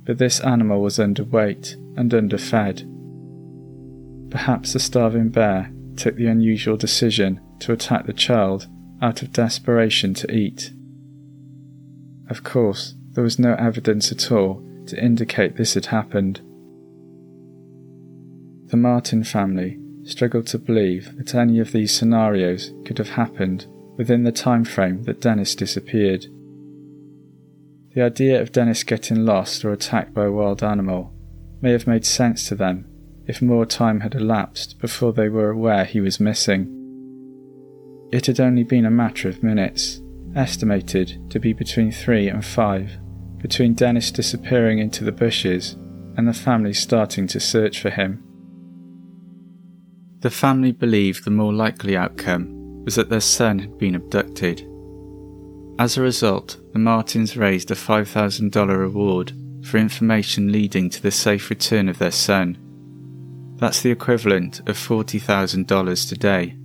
but 0.06 0.18
this 0.18 0.40
animal 0.40 0.82
was 0.82 0.98
underweight 0.98 1.76
and 1.98 2.14
underfed. 2.14 2.88
Perhaps 4.32 4.72
the 4.72 4.80
starving 4.80 5.28
bear 5.28 5.74
took 5.98 6.16
the 6.16 6.28
unusual 6.28 6.78
decision 6.78 7.42
to 7.60 7.74
attack 7.74 8.06
the 8.06 8.14
child 8.14 8.66
out 9.02 9.22
of 9.22 9.34
desperation 9.34 10.14
to 10.14 10.34
eat. 10.34 10.72
Of 12.30 12.46
course, 12.46 12.96
there 13.12 13.26
was 13.26 13.38
no 13.38 13.56
evidence 13.56 14.10
at 14.10 14.32
all 14.32 14.64
to 14.86 15.04
indicate 15.04 15.58
this 15.58 15.74
had 15.74 15.88
happened. 15.88 16.40
The 18.72 18.78
Martin 18.78 19.26
family 19.26 19.78
struggled 20.04 20.48
to 20.48 20.58
believe 20.58 21.18
that 21.18 21.36
any 21.36 21.60
of 21.60 21.74
these 21.74 21.94
scenarios 21.94 22.72
could 22.86 23.00
have 23.00 23.10
happened 23.10 23.68
within 23.98 24.24
the 24.24 24.32
time 24.32 24.64
frame 24.64 25.04
that 25.04 25.20
Dennis 25.20 25.56
disappeared. 25.56 26.28
The 27.94 28.02
idea 28.02 28.42
of 28.42 28.54
Dennis 28.54 28.86
getting 28.86 29.26
lost 29.26 29.66
or 29.66 29.74
attacked 29.74 30.14
by 30.14 30.24
a 30.24 30.32
wild 30.32 30.64
animal 30.64 31.14
may 31.62 31.74
have 31.74 31.86
made 31.86 32.06
sense 32.06 32.48
to 32.48 32.56
them 32.56 32.88
if 33.28 33.42
more 33.42 33.66
time 33.66 34.00
had 34.00 34.16
elapsed 34.16 34.80
before 34.80 35.12
they 35.12 35.28
were 35.28 35.50
aware 35.50 35.84
he 35.84 36.00
was 36.00 36.22
missing. 36.22 36.70
It 38.14 38.26
had 38.26 38.40
only 38.40 38.64
been 38.64 38.86
a 38.86 38.90
matter 38.90 39.28
of 39.28 39.44
minutes, 39.44 40.00
estimated 40.34 41.30
to 41.30 41.42
be 41.42 41.52
between 41.52 41.92
three 41.92 42.30
and 42.30 42.44
five, 42.44 42.98
between 43.40 43.74
Dennis 43.74 44.12
disappearing 44.12 44.80
into 44.80 45.04
the 45.04 45.12
bushes 45.12 45.74
and 46.16 46.26
the 46.26 46.34
family 46.34 46.74
starting 46.74 47.28
to 47.28 47.40
search 47.42 47.82
for 47.82 47.90
him. 47.90 48.24
The 50.22 50.30
family 50.30 50.72
believed 50.72 51.26
the 51.26 51.32
more 51.32 51.54
likely 51.54 51.98
outcome 51.98 52.84
was 52.84 52.96
that 52.96 53.10
their 53.10 53.22
son 53.22 53.60
had 53.60 53.78
been 53.78 53.96
abducted. 53.96 54.68
As 55.80 55.98
a 55.98 56.02
result, 56.02 56.58
the 56.74 56.80
Martins 56.80 57.36
raised 57.36 57.72
a 57.72 57.76
$5,000 57.76 58.78
reward 58.78 59.34
for 59.64 59.78
information 59.78 60.52
leading 60.52 60.90
to 60.92 61.02
the 61.02 61.12
safe 61.12 61.50
return 61.50 61.90
of 61.90 61.98
their 61.98 62.12
son. 62.12 62.58
That's 63.58 63.82
the 63.82 63.92
equivalent 63.92 64.60
of 64.62 64.78
$40,000 64.78 66.10
today. 66.10 66.56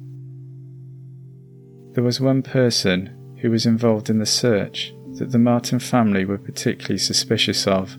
There 1.94 2.04
was 2.04 2.20
one 2.20 2.42
person 2.42 3.38
who 3.40 3.50
was 3.50 3.64
involved 3.64 4.10
in 4.10 4.18
the 4.18 4.26
search 4.26 4.92
that 5.14 5.32
the 5.32 5.38
Martin 5.38 5.78
family 5.78 6.26
were 6.26 6.38
particularly 6.38 6.98
suspicious 6.98 7.66
of. 7.66 7.96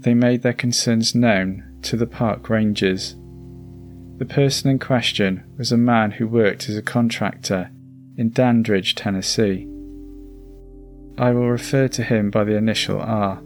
They 0.00 0.12
made 0.12 0.42
their 0.42 0.52
concerns 0.52 1.14
known 1.14 1.80
to 1.82 1.96
the 1.96 2.06
park 2.06 2.50
rangers. 2.50 3.16
The 4.18 4.24
person 4.24 4.70
in 4.70 4.78
question 4.78 5.42
was 5.58 5.72
a 5.72 5.76
man 5.76 6.12
who 6.12 6.26
worked 6.26 6.70
as 6.70 6.76
a 6.76 6.82
contractor 6.82 7.70
in 8.16 8.30
Dandridge, 8.30 8.94
Tennessee. 8.94 9.68
I 11.18 11.32
will 11.32 11.50
refer 11.50 11.88
to 11.88 12.02
him 12.02 12.30
by 12.30 12.44
the 12.44 12.56
initial 12.56 12.98
R. 12.98 13.42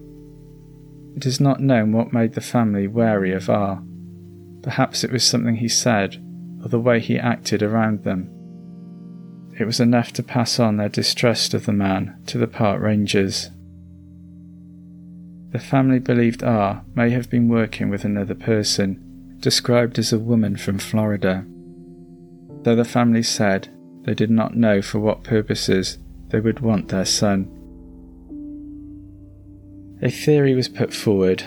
It 1.16 1.26
is 1.26 1.40
not 1.40 1.60
known 1.60 1.92
what 1.92 2.12
made 2.12 2.34
the 2.34 2.40
family 2.40 2.86
wary 2.86 3.32
of 3.32 3.50
R. 3.50 3.82
Perhaps 4.62 5.02
it 5.02 5.10
was 5.10 5.24
something 5.24 5.56
he 5.56 5.68
said 5.68 6.22
or 6.62 6.68
the 6.68 6.78
way 6.78 7.00
he 7.00 7.18
acted 7.18 7.62
around 7.62 8.04
them. 8.04 8.30
It 9.58 9.64
was 9.64 9.80
enough 9.80 10.12
to 10.14 10.22
pass 10.22 10.60
on 10.60 10.76
their 10.76 10.88
distrust 10.88 11.52
of 11.52 11.66
the 11.66 11.72
man 11.72 12.16
to 12.26 12.38
the 12.38 12.46
park 12.46 12.80
rangers. 12.80 13.50
The 15.50 15.58
family 15.58 15.98
believed 15.98 16.44
R 16.44 16.84
may 16.94 17.10
have 17.10 17.28
been 17.28 17.48
working 17.48 17.90
with 17.90 18.04
another 18.04 18.36
person, 18.36 19.09
described 19.40 19.98
as 19.98 20.12
a 20.12 20.18
woman 20.18 20.56
from 20.56 20.78
Florida. 20.78 21.44
Though 22.62 22.76
the 22.76 22.84
family 22.84 23.22
said 23.22 23.68
they 24.02 24.14
did 24.14 24.30
not 24.30 24.56
know 24.56 24.82
for 24.82 24.98
what 24.98 25.24
purposes 25.24 25.98
they 26.28 26.40
would 26.40 26.60
want 26.60 26.88
their 26.88 27.04
son. 27.04 27.56
A 30.02 30.10
theory 30.10 30.54
was 30.54 30.68
put 30.68 30.94
forward, 30.94 31.44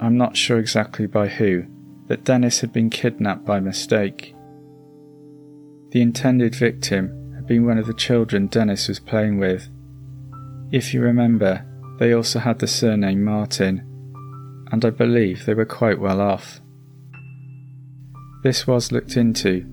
I'm 0.00 0.16
not 0.16 0.36
sure 0.36 0.58
exactly 0.58 1.06
by 1.06 1.28
who, 1.28 1.66
that 2.06 2.24
Dennis 2.24 2.60
had 2.60 2.72
been 2.72 2.88
kidnapped 2.88 3.44
by 3.44 3.60
mistake. 3.60 4.34
The 5.90 6.00
intended 6.00 6.54
victim 6.54 7.34
had 7.34 7.46
been 7.46 7.66
one 7.66 7.76
of 7.76 7.86
the 7.86 7.94
children 7.94 8.46
Dennis 8.46 8.88
was 8.88 8.98
playing 8.98 9.38
with. 9.38 9.68
If 10.72 10.94
you 10.94 11.02
remember, 11.02 11.66
they 11.98 12.14
also 12.14 12.38
had 12.38 12.60
the 12.60 12.66
surname 12.66 13.22
Martin, 13.22 13.84
and 14.72 14.84
I 14.84 14.90
believe 14.90 15.44
they 15.44 15.54
were 15.54 15.66
quite 15.66 16.00
well 16.00 16.20
off. 16.20 16.59
This 18.42 18.66
was 18.66 18.90
looked 18.90 19.16
into. 19.16 19.66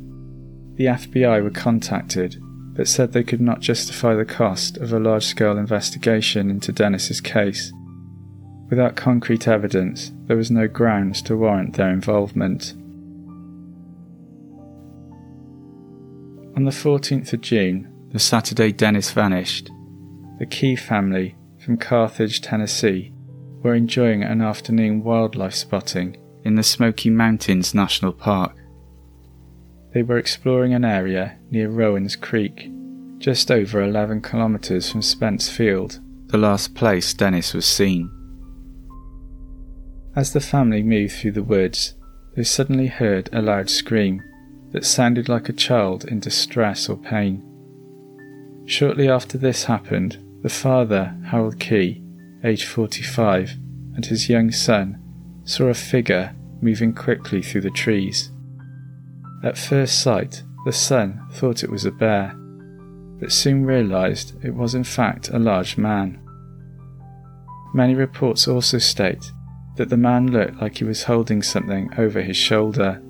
The 0.75 0.85
FBI 0.85 1.41
were 1.41 1.49
contacted, 1.49 2.35
but 2.75 2.87
said 2.87 3.13
they 3.13 3.23
could 3.23 3.39
not 3.39 3.61
justify 3.61 4.13
the 4.13 4.25
cost 4.25 4.77
of 4.77 4.91
a 4.91 4.99
large 4.99 5.25
scale 5.25 5.57
investigation 5.57 6.49
into 6.49 6.73
Dennis's 6.73 7.21
case. 7.21 7.71
Without 8.69 8.97
concrete 8.97 9.47
evidence, 9.47 10.11
there 10.25 10.35
was 10.35 10.51
no 10.51 10.67
grounds 10.67 11.21
to 11.23 11.37
warrant 11.37 11.75
their 11.75 11.89
involvement. 11.89 12.73
On 16.57 16.65
the 16.65 16.71
14th 16.71 17.31
of 17.31 17.41
June, 17.41 17.87
the 18.11 18.19
Saturday 18.19 18.73
Dennis 18.73 19.11
vanished. 19.11 19.71
The 20.39 20.45
Key 20.45 20.75
family 20.75 21.35
from 21.57 21.77
Carthage, 21.77 22.41
Tennessee, 22.41 23.13
were 23.63 23.73
enjoying 23.73 24.23
an 24.23 24.41
afternoon 24.41 25.03
wildlife 25.03 25.55
spotting 25.55 26.17
in 26.47 26.55
the 26.55 26.63
Smoky 26.63 27.09
Mountains 27.09 27.73
National 27.73 28.13
Park. 28.13 28.55
They 29.93 30.01
were 30.01 30.17
exploring 30.17 30.73
an 30.73 30.85
area 30.85 31.37
near 31.51 31.67
Rowans 31.67 32.15
Creek, 32.15 32.71
just 33.17 33.51
over 33.51 33.81
11 33.81 34.21
kilometres 34.21 34.89
from 34.89 35.01
Spence 35.01 35.49
Field, 35.49 35.99
the 36.27 36.37
last 36.37 36.73
place 36.73 37.13
Dennis 37.13 37.53
was 37.53 37.65
seen. 37.65 38.09
As 40.15 40.31
the 40.31 40.39
family 40.39 40.83
moved 40.83 41.15
through 41.15 41.33
the 41.33 41.43
woods, 41.43 41.95
they 42.37 42.43
suddenly 42.45 42.87
heard 42.87 43.29
a 43.33 43.41
loud 43.41 43.69
scream 43.69 44.23
that 44.71 44.85
sounded 44.85 45.27
like 45.27 45.49
a 45.49 45.53
child 45.53 46.05
in 46.05 46.21
distress 46.21 46.87
or 46.87 46.95
pain. 46.95 47.43
Shortly 48.65 49.09
after 49.09 49.37
this 49.37 49.65
happened, 49.65 50.23
the 50.43 50.49
father, 50.49 51.13
Harold 51.25 51.59
Key, 51.59 52.01
aged 52.41 52.67
45, 52.69 53.51
and 53.95 54.05
his 54.05 54.29
young 54.29 54.49
son 54.51 55.01
saw 55.43 55.65
a 55.65 55.73
figure 55.73 56.33
moving 56.61 56.93
quickly 56.93 57.41
through 57.41 57.61
the 57.61 57.69
trees. 57.69 58.31
At 59.43 59.57
first 59.57 60.01
sight, 60.01 60.43
the 60.65 60.73
son 60.73 61.25
thought 61.31 61.63
it 61.63 61.71
was 61.71 61.85
a 61.85 61.91
bear, 61.91 62.33
but 63.19 63.31
soon 63.31 63.65
realized 63.65 64.33
it 64.43 64.53
was 64.53 64.75
in 64.75 64.83
fact 64.83 65.29
a 65.29 65.39
large 65.39 65.77
man. 65.77 66.21
Many 67.73 67.95
reports 67.95 68.47
also 68.47 68.77
state 68.77 69.31
that 69.75 69.89
the 69.89 69.97
man 69.97 70.31
looked 70.31 70.61
like 70.61 70.77
he 70.77 70.83
was 70.83 71.03
holding 71.03 71.41
something 71.41 71.91
over 71.97 72.21
his 72.21 72.37
shoulder 72.37 73.01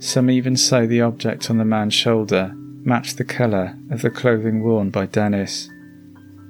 some 0.00 0.30
even 0.30 0.56
say 0.56 0.86
the 0.86 1.02
object 1.02 1.50
on 1.50 1.58
the 1.58 1.64
man's 1.64 1.92
shoulder 1.92 2.52
matched 2.54 3.18
the 3.18 3.24
colour 3.24 3.78
of 3.90 4.00
the 4.00 4.08
clothing 4.08 4.62
worn 4.62 4.88
by 4.88 5.04
Dennis. 5.04 5.68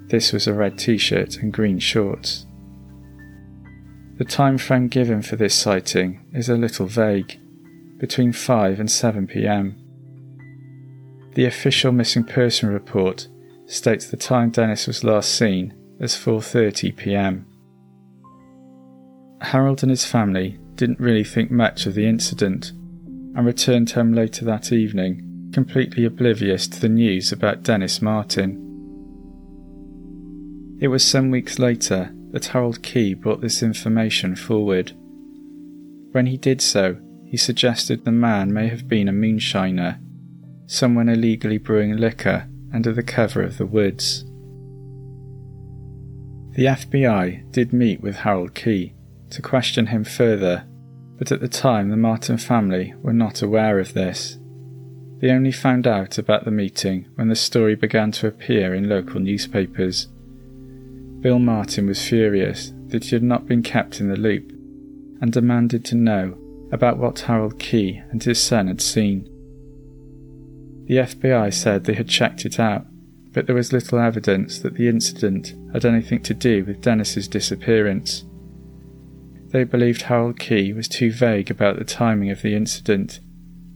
This 0.07 0.33
was 0.33 0.47
a 0.47 0.55
red 0.55 0.79
t 0.79 0.97
shirt 0.97 1.37
and 1.39 1.53
green 1.53 1.81
shorts. 1.81 2.47
The 4.21 4.27
time 4.27 4.59
frame 4.59 4.89
given 4.89 5.23
for 5.23 5.37
this 5.37 5.55
sighting 5.55 6.21
is 6.35 6.51
a 6.51 6.55
little 6.55 6.85
vague, 6.85 7.41
between 7.97 8.35
5 8.35 8.79
and 8.79 8.91
7 8.91 9.27
pm. 9.27 9.77
The 11.33 11.47
official 11.47 11.91
missing 11.91 12.25
person 12.25 12.69
report 12.69 13.29
states 13.65 14.11
the 14.11 14.19
time 14.19 14.51
Dennis 14.51 14.87
was 14.87 15.05
last 15.05 15.35
seen 15.35 15.73
as 16.01 16.17
4:30 16.17 16.95
p.m. 16.99 17.47
Harold 19.41 19.83
and 19.83 19.89
his 19.89 20.05
family 20.05 20.59
didn't 20.75 21.01
really 21.01 21.25
think 21.25 21.51
much 21.51 21.87
of 21.87 21.95
the 21.95 22.07
incident 22.07 22.73
and 23.35 23.47
returned 23.47 23.91
home 23.93 24.13
later 24.13 24.45
that 24.45 24.71
evening, 24.71 25.51
completely 25.55 26.05
oblivious 26.05 26.69
to 26.69 26.79
the 26.79 26.91
news 26.91 27.33
about 27.33 27.63
Dennis 27.63 28.03
Martin. 28.03 28.67
It 30.79 30.89
was 30.89 31.03
some 31.03 31.31
weeks 31.31 31.59
later 31.59 32.13
that 32.33 32.47
Harold 32.47 32.83
Key 32.83 33.15
brought 33.15 33.41
this 33.41 33.63
information 33.63 34.37
forward. 34.37 34.93
When 36.13 36.27
he 36.27 36.37
did 36.37 36.61
so, 36.61 36.97
he 37.25 37.37
suggested 37.37 38.05
the 38.05 38.13
man 38.13 38.53
may 38.53 38.69
have 38.69 38.89
been 38.89 39.09
a 39.09 39.13
moonshiner, 39.13 39.99
someone 40.67 41.09
illegally 41.09 41.59
brewing 41.59 41.97
liquor 41.97 42.49
under 42.73 42.93
the 42.93 43.03
cover 43.03 43.43
of 43.43 43.59
the 43.59 43.67
woods. 43.67 44.25
The 46.57 46.67
FBI 46.67 47.51
did 47.53 47.73
meet 47.73 48.01
with 48.01 48.17
Harold 48.17 48.55
Key 48.55 48.95
to 49.31 49.43
question 49.43 49.87
him 49.87 50.05
further 50.05 50.67
but 51.21 51.31
at 51.31 51.41
the 51.41 51.49
time 51.49 51.91
the 51.91 51.99
Martin 51.99 52.39
family 52.39 52.95
were 53.03 53.13
not 53.13 53.43
aware 53.43 53.79
of 53.79 53.93
this. 53.93 54.39
They 55.21 55.31
only 55.31 55.53
found 55.53 55.87
out 55.87 56.17
about 56.17 56.47
the 56.47 56.51
meeting 56.51 57.09
when 57.15 57.29
the 57.29 57.37
story 57.37 57.75
began 57.75 58.11
to 58.13 58.27
appear 58.27 58.75
in 58.75 58.89
local 58.89 59.21
newspapers. 59.21 60.09
Bill 61.21 61.39
Martin 61.39 61.87
was 61.87 62.07
furious 62.07 62.73
that 62.87 63.05
he 63.05 63.15
had 63.15 63.23
not 63.23 63.47
been 63.47 63.63
kept 63.63 64.01
in 64.01 64.09
the 64.09 64.17
loop 64.17 64.51
and 65.21 65.31
demanded 65.31 65.85
to 65.87 65.95
know 65.95 66.37
about 66.73 66.97
what 66.99 67.21
Harold 67.21 67.59
Key 67.59 68.01
and 68.11 68.23
his 68.23 68.41
son 68.41 68.69
had 68.69 68.81
seen. 68.81 69.25
The 70.87 70.97
FBI 70.97 71.53
said 71.53 71.85
they 71.85 71.95
had 71.95 72.09
checked 72.09 72.47
it 72.47 72.59
out, 72.59 72.87
but 73.33 73.47
there 73.47 73.55
was 73.55 73.73
little 73.73 73.99
evidence 73.99 74.59
that 74.61 74.75
the 74.75 74.89
incident 74.89 75.55
had 75.73 75.85
anything 75.85 76.23
to 76.23 76.35
do 76.35 76.65
with 76.65 76.81
Dennis's 76.81 77.29
disappearance. 77.29 78.25
They 79.49 79.65
believed 79.65 80.03
Harold 80.03 80.39
Key 80.39 80.73
was 80.73 80.89
too 80.89 81.13
vague 81.13 81.51
about 81.51 81.79
the 81.79 81.85
timing 81.85 82.31
of 82.31 82.43
the 82.43 82.55
incident, 82.55 83.21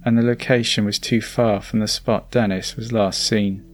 and 0.05 0.17
the 0.17 0.23
location 0.23 0.85
was 0.85 0.99
too 0.99 1.21
far 1.21 1.61
from 1.61 1.81
the 1.81 1.89
spot 1.89 2.31
Dennis 2.31 2.77
was 2.77 2.93
last 2.93 3.21
seen. 3.21 3.65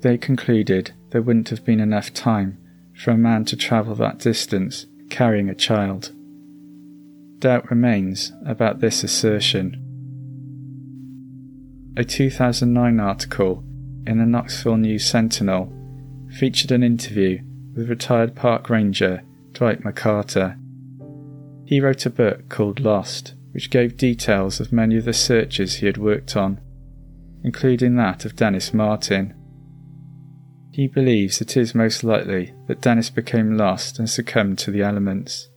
They 0.00 0.16
concluded 0.16 0.92
there 1.16 1.22
wouldn't 1.22 1.48
have 1.48 1.64
been 1.64 1.80
enough 1.80 2.12
time 2.12 2.58
for 2.94 3.10
a 3.10 3.16
man 3.16 3.42
to 3.42 3.56
travel 3.56 3.94
that 3.94 4.18
distance 4.18 4.84
carrying 5.08 5.48
a 5.48 5.54
child. 5.54 6.12
Doubt 7.38 7.70
remains 7.70 8.32
about 8.44 8.80
this 8.80 9.02
assertion. 9.02 9.82
A 11.96 12.04
2009 12.04 13.00
article 13.00 13.64
in 14.06 14.18
the 14.18 14.26
Knoxville 14.26 14.76
News 14.76 15.06
Sentinel 15.06 15.72
featured 16.38 16.70
an 16.70 16.82
interview 16.82 17.40
with 17.74 17.88
retired 17.88 18.34
park 18.36 18.68
ranger 18.68 19.22
Dwight 19.54 19.84
McCarter. 19.84 20.58
He 21.64 21.80
wrote 21.80 22.04
a 22.04 22.10
book 22.10 22.50
called 22.50 22.78
Lost, 22.78 23.32
which 23.52 23.70
gave 23.70 23.96
details 23.96 24.60
of 24.60 24.70
many 24.70 24.98
of 24.98 25.06
the 25.06 25.14
searches 25.14 25.76
he 25.76 25.86
had 25.86 25.96
worked 25.96 26.36
on, 26.36 26.60
including 27.42 27.96
that 27.96 28.26
of 28.26 28.36
Dennis 28.36 28.74
Martin. 28.74 29.32
He 30.76 30.88
believes 30.88 31.40
it 31.40 31.56
is 31.56 31.74
most 31.74 32.04
likely 32.04 32.52
that 32.66 32.82
Dennis 32.82 33.08
became 33.08 33.56
lost 33.56 33.98
and 33.98 34.10
succumbed 34.10 34.58
to 34.58 34.70
the 34.70 34.82
elements. 34.82 35.48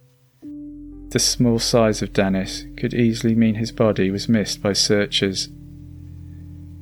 The 1.09 1.19
small 1.19 1.59
size 1.59 2.01
of 2.01 2.13
Dennis 2.13 2.63
could 2.77 2.93
easily 2.93 3.35
mean 3.35 3.55
his 3.55 3.73
body 3.73 4.11
was 4.11 4.29
missed 4.29 4.63
by 4.63 4.71
searchers. 4.71 5.49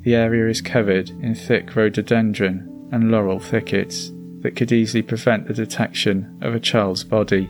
The 0.02 0.14
area 0.14 0.48
is 0.48 0.62
covered 0.62 1.10
in 1.10 1.34
thick 1.34 1.76
rhododendron 1.76 2.90
and 2.92 3.10
laurel 3.10 3.40
thickets 3.40 4.12
that 4.42 4.56
could 4.56 4.72
easily 4.72 5.02
prevent 5.02 5.48
the 5.48 5.56
detection 5.56 6.38
of 6.44 6.54
a 6.54 6.60
child's 6.60 7.04
body. 7.04 7.50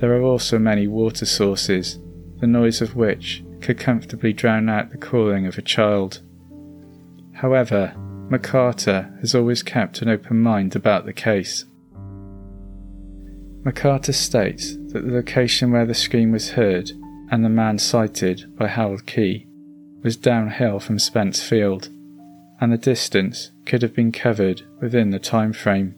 There 0.00 0.14
are 0.14 0.22
also 0.22 0.58
many 0.58 0.86
water 0.86 1.24
sources, 1.24 1.98
the 2.40 2.46
noise 2.46 2.82
of 2.82 2.94
which 2.94 3.42
could 3.62 3.78
comfortably 3.78 4.34
drown 4.34 4.68
out 4.68 4.90
the 4.90 4.98
calling 4.98 5.46
of 5.46 5.56
a 5.56 5.62
child. 5.62 6.20
However, 7.32 7.94
McCarter 8.30 9.18
has 9.20 9.34
always 9.34 9.62
kept 9.62 10.02
an 10.02 10.08
open 10.08 10.40
mind 10.40 10.76
about 10.76 11.04
the 11.04 11.12
case. 11.12 11.64
McCarter 13.64 14.14
states 14.14 14.76
that 14.92 15.04
the 15.04 15.12
location 15.12 15.72
where 15.72 15.84
the 15.84 15.94
scream 15.94 16.30
was 16.30 16.50
heard 16.50 16.92
and 17.30 17.44
the 17.44 17.48
man 17.48 17.78
cited 17.78 18.56
by 18.56 18.68
Harold 18.68 19.04
Key 19.04 19.46
was 20.02 20.16
downhill 20.16 20.78
from 20.78 20.98
Spence 20.98 21.42
Field, 21.42 21.88
and 22.60 22.72
the 22.72 22.78
distance 22.78 23.50
could 23.66 23.82
have 23.82 23.94
been 23.94 24.12
covered 24.12 24.62
within 24.80 25.10
the 25.10 25.18
time 25.18 25.52
frame. 25.52 25.94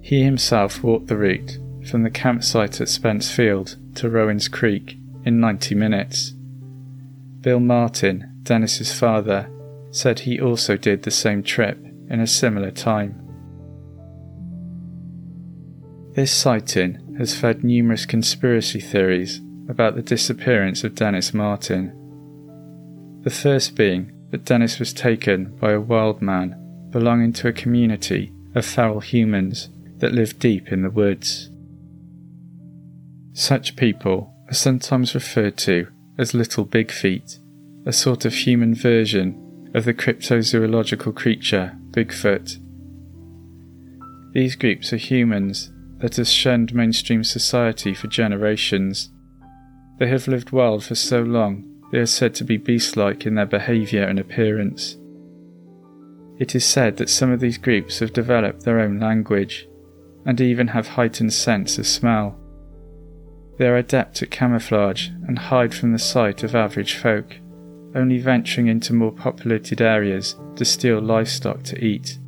He 0.00 0.22
himself 0.22 0.82
walked 0.82 1.06
the 1.06 1.16
route 1.16 1.58
from 1.88 2.02
the 2.02 2.10
campsite 2.10 2.80
at 2.80 2.88
Spence 2.88 3.30
Field 3.30 3.76
to 3.96 4.08
Rowans 4.08 4.48
Creek 4.48 4.96
in 5.24 5.40
90 5.40 5.74
minutes. 5.74 6.32
Bill 7.40 7.60
Martin, 7.60 8.40
Dennis's 8.42 8.92
father, 8.92 9.48
said 9.92 10.20
he 10.20 10.40
also 10.40 10.76
did 10.76 11.02
the 11.02 11.10
same 11.10 11.42
trip 11.42 11.78
in 12.10 12.18
a 12.18 12.26
similar 12.26 12.70
time. 12.70 13.18
This 16.14 16.32
sighting 16.32 17.16
has 17.18 17.38
fed 17.38 17.62
numerous 17.62 18.04
conspiracy 18.04 18.80
theories 18.80 19.40
about 19.68 19.94
the 19.94 20.02
disappearance 20.02 20.82
of 20.82 20.94
Dennis 20.94 21.32
Martin. 21.32 21.98
The 23.22 23.30
first 23.30 23.76
being 23.76 24.12
that 24.30 24.44
Dennis 24.44 24.78
was 24.78 24.92
taken 24.92 25.56
by 25.56 25.72
a 25.72 25.80
wild 25.80 26.20
man 26.20 26.88
belonging 26.90 27.32
to 27.34 27.48
a 27.48 27.52
community 27.52 28.32
of 28.54 28.66
feral 28.66 29.00
humans 29.00 29.68
that 29.98 30.12
live 30.12 30.38
deep 30.38 30.72
in 30.72 30.82
the 30.82 30.90
woods. 30.90 31.50
Such 33.34 33.76
people 33.76 34.34
are 34.48 34.54
sometimes 34.54 35.14
referred 35.14 35.56
to 35.58 35.86
as 36.18 36.34
Little 36.34 36.64
Big 36.64 36.90
Feet, 36.90 37.38
a 37.86 37.92
sort 37.92 38.24
of 38.24 38.34
human 38.34 38.74
version 38.74 39.38
of 39.74 39.84
the 39.84 39.94
cryptozoological 39.94 41.14
creature 41.14 41.76
Bigfoot. 41.90 42.58
These 44.32 44.56
groups 44.56 44.92
are 44.92 44.98
humans 44.98 45.70
that 45.98 46.16
have 46.16 46.28
shunned 46.28 46.74
mainstream 46.74 47.24
society 47.24 47.94
for 47.94 48.08
generations. 48.08 49.10
They 49.98 50.08
have 50.08 50.28
lived 50.28 50.50
wild 50.50 50.84
for 50.84 50.94
so 50.94 51.22
long 51.22 51.68
they 51.92 51.98
are 51.98 52.06
said 52.06 52.34
to 52.36 52.44
be 52.44 52.56
beast 52.56 52.96
like 52.96 53.26
in 53.26 53.34
their 53.34 53.46
behaviour 53.46 54.02
and 54.02 54.18
appearance. 54.18 54.96
It 56.38 56.54
is 56.54 56.64
said 56.64 56.96
that 56.96 57.10
some 57.10 57.30
of 57.30 57.40
these 57.40 57.58
groups 57.58 57.98
have 57.98 58.14
developed 58.14 58.64
their 58.64 58.80
own 58.80 58.98
language 58.98 59.68
and 60.24 60.40
even 60.40 60.68
have 60.68 60.88
heightened 60.88 61.34
sense 61.34 61.78
of 61.78 61.86
smell. 61.86 62.38
They 63.58 63.68
are 63.68 63.76
adept 63.76 64.22
at 64.22 64.30
camouflage 64.30 65.08
and 65.28 65.38
hide 65.38 65.74
from 65.74 65.92
the 65.92 65.98
sight 65.98 66.42
of 66.42 66.54
average 66.54 66.94
folk 66.96 67.36
only 67.94 68.18
venturing 68.18 68.66
into 68.66 68.92
more 68.92 69.12
populated 69.12 69.80
areas 69.80 70.36
to 70.56 70.64
steal 70.64 71.00
livestock 71.00 71.62
to 71.64 71.84
eat. 71.84 72.18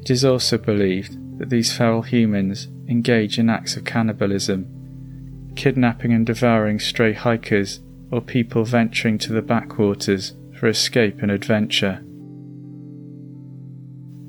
It 0.00 0.10
is 0.10 0.24
also 0.24 0.58
believed 0.58 1.16
that 1.38 1.50
these 1.50 1.76
feral 1.76 2.02
humans 2.02 2.68
engage 2.88 3.38
in 3.38 3.50
acts 3.50 3.76
of 3.76 3.84
cannibalism, 3.84 5.52
kidnapping 5.56 6.12
and 6.12 6.26
devouring 6.26 6.78
stray 6.78 7.12
hikers 7.12 7.80
or 8.10 8.20
people 8.20 8.64
venturing 8.64 9.18
to 9.18 9.32
the 9.32 9.42
backwaters 9.42 10.34
for 10.58 10.68
escape 10.68 11.22
and 11.22 11.30
adventure. 11.30 12.02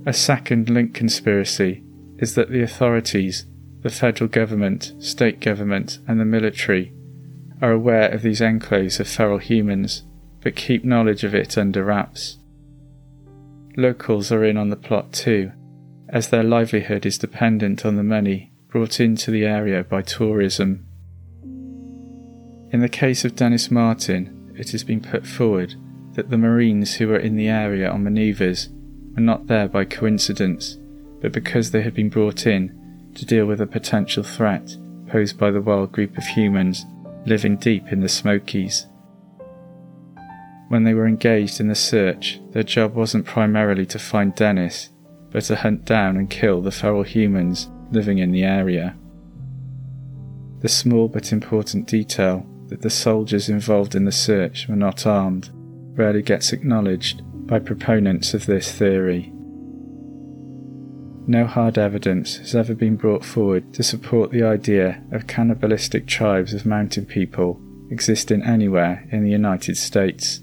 A 0.06 0.14
second 0.14 0.70
link 0.70 0.94
conspiracy 0.94 1.84
is 2.18 2.36
that 2.36 2.50
the 2.50 2.62
authorities, 2.62 3.46
the 3.82 3.90
federal 3.90 4.30
government, 4.30 4.94
state 5.00 5.40
government, 5.40 6.00
and 6.08 6.20
the 6.20 6.26
military 6.26 6.94
are 7.62 7.72
aware 7.72 8.10
of 8.10 8.22
these 8.22 8.42
enclaves 8.42 9.00
of 9.00 9.08
feral 9.08 9.38
humans, 9.38 10.04
but 10.42 10.56
keep 10.56 10.84
knowledge 10.84 11.24
of 11.24 11.36
it 11.36 11.58
under 11.58 11.84
wraps. 11.84 12.38
Locals 13.76 14.32
are 14.32 14.44
in 14.44 14.58
on 14.58 14.70
the 14.70 14.76
plot 14.76 15.12
too, 15.12 15.52
as 16.08 16.30
their 16.30 16.44
livelihood 16.44 17.06
is 17.06 17.18
dependent 17.18 17.86
on 17.86 17.96
the 17.96 18.04
money 18.04 18.52
brought 18.70 19.00
into 19.00 19.32
the 19.32 19.46
area 19.46 19.84
by 19.84 20.02
tourism. 20.02 20.86
In 22.72 22.82
the 22.82 22.90
case 22.90 23.26
of 23.26 23.36
Dennis 23.36 23.72
Martin, 23.72 24.54
it 24.58 24.72
has 24.72 24.84
been 24.84 25.02
put 25.02 25.26
forward 25.26 25.76
that 26.14 26.30
the 26.30 26.38
Marines 26.38 26.96
who 26.96 27.08
were 27.08 27.18
in 27.18 27.36
the 27.36 27.48
area 27.48 27.90
on 27.90 28.04
manoeuvres 28.04 28.70
were 29.16 29.22
not 29.22 29.48
there 29.48 29.68
by 29.68 29.86
coincidence, 29.86 30.78
but 31.20 31.32
because 31.32 31.72
they 31.72 31.82
had 31.82 31.96
been 31.96 32.10
brought 32.10 32.46
in 32.46 33.12
to 33.16 33.26
deal 33.26 33.46
with 33.46 33.60
a 33.60 33.68
potential 33.68 34.24
threat 34.24 34.76
posed 35.08 35.38
by 35.38 35.50
the 35.50 35.62
wild 35.62 35.92
group 35.92 36.16
of 36.18 36.24
humans 36.26 36.86
living 37.30 37.58
deep 37.58 37.92
in 37.92 38.02
the 38.02 38.10
Smokies. 38.10 38.88
When 40.68 40.84
they 40.84 40.94
were 40.94 41.08
engaged 41.08 41.60
in 41.60 41.68
the 41.68 41.76
search, 41.76 42.42
their 42.52 42.64
job 42.64 42.96
wasn't 42.96 43.26
primarily 43.26 43.86
to 43.88 44.00
find 44.00 44.36
Dennis, 44.36 44.90
but 45.32 45.44
to 45.44 45.56
hunt 45.56 45.86
down 45.86 46.18
and 46.18 46.30
kill 46.30 46.62
the 46.62 46.72
feral 46.72 47.04
humans 47.04 47.70
living 47.92 48.18
in 48.18 48.32
the 48.32 48.44
area. 48.44 48.96
The 50.62 50.70
small 50.70 51.08
but 51.08 51.32
important 51.32 51.88
detail 51.88 52.46
that 52.68 52.82
the 52.82 52.90
soldiers 52.90 53.48
involved 53.48 53.96
in 53.96 54.06
the 54.06 54.12
search 54.12 54.68
were 54.68 54.76
not 54.76 55.06
armed 55.06 55.50
rarely 55.54 56.22
gets 56.22 56.52
acknowledged 56.52 57.22
by 57.48 57.60
proponents 57.60 58.34
of 58.34 58.46
this 58.46 58.72
theory. 58.72 59.34
No 61.30 61.46
hard 61.46 61.78
evidence 61.78 62.38
has 62.38 62.56
ever 62.56 62.74
been 62.74 62.96
brought 62.96 63.24
forward 63.24 63.72
to 63.76 63.84
support 63.84 64.32
the 64.32 64.42
idea 64.42 65.00
of 65.12 65.28
cannibalistic 65.28 66.08
tribes 66.08 66.56
of 66.56 66.66
mountain 66.66 67.06
people 67.06 67.62
existing 67.92 68.42
anywhere 68.42 69.08
in 69.12 69.24
the 69.24 69.30
United 69.30 69.78
States. 69.78 70.42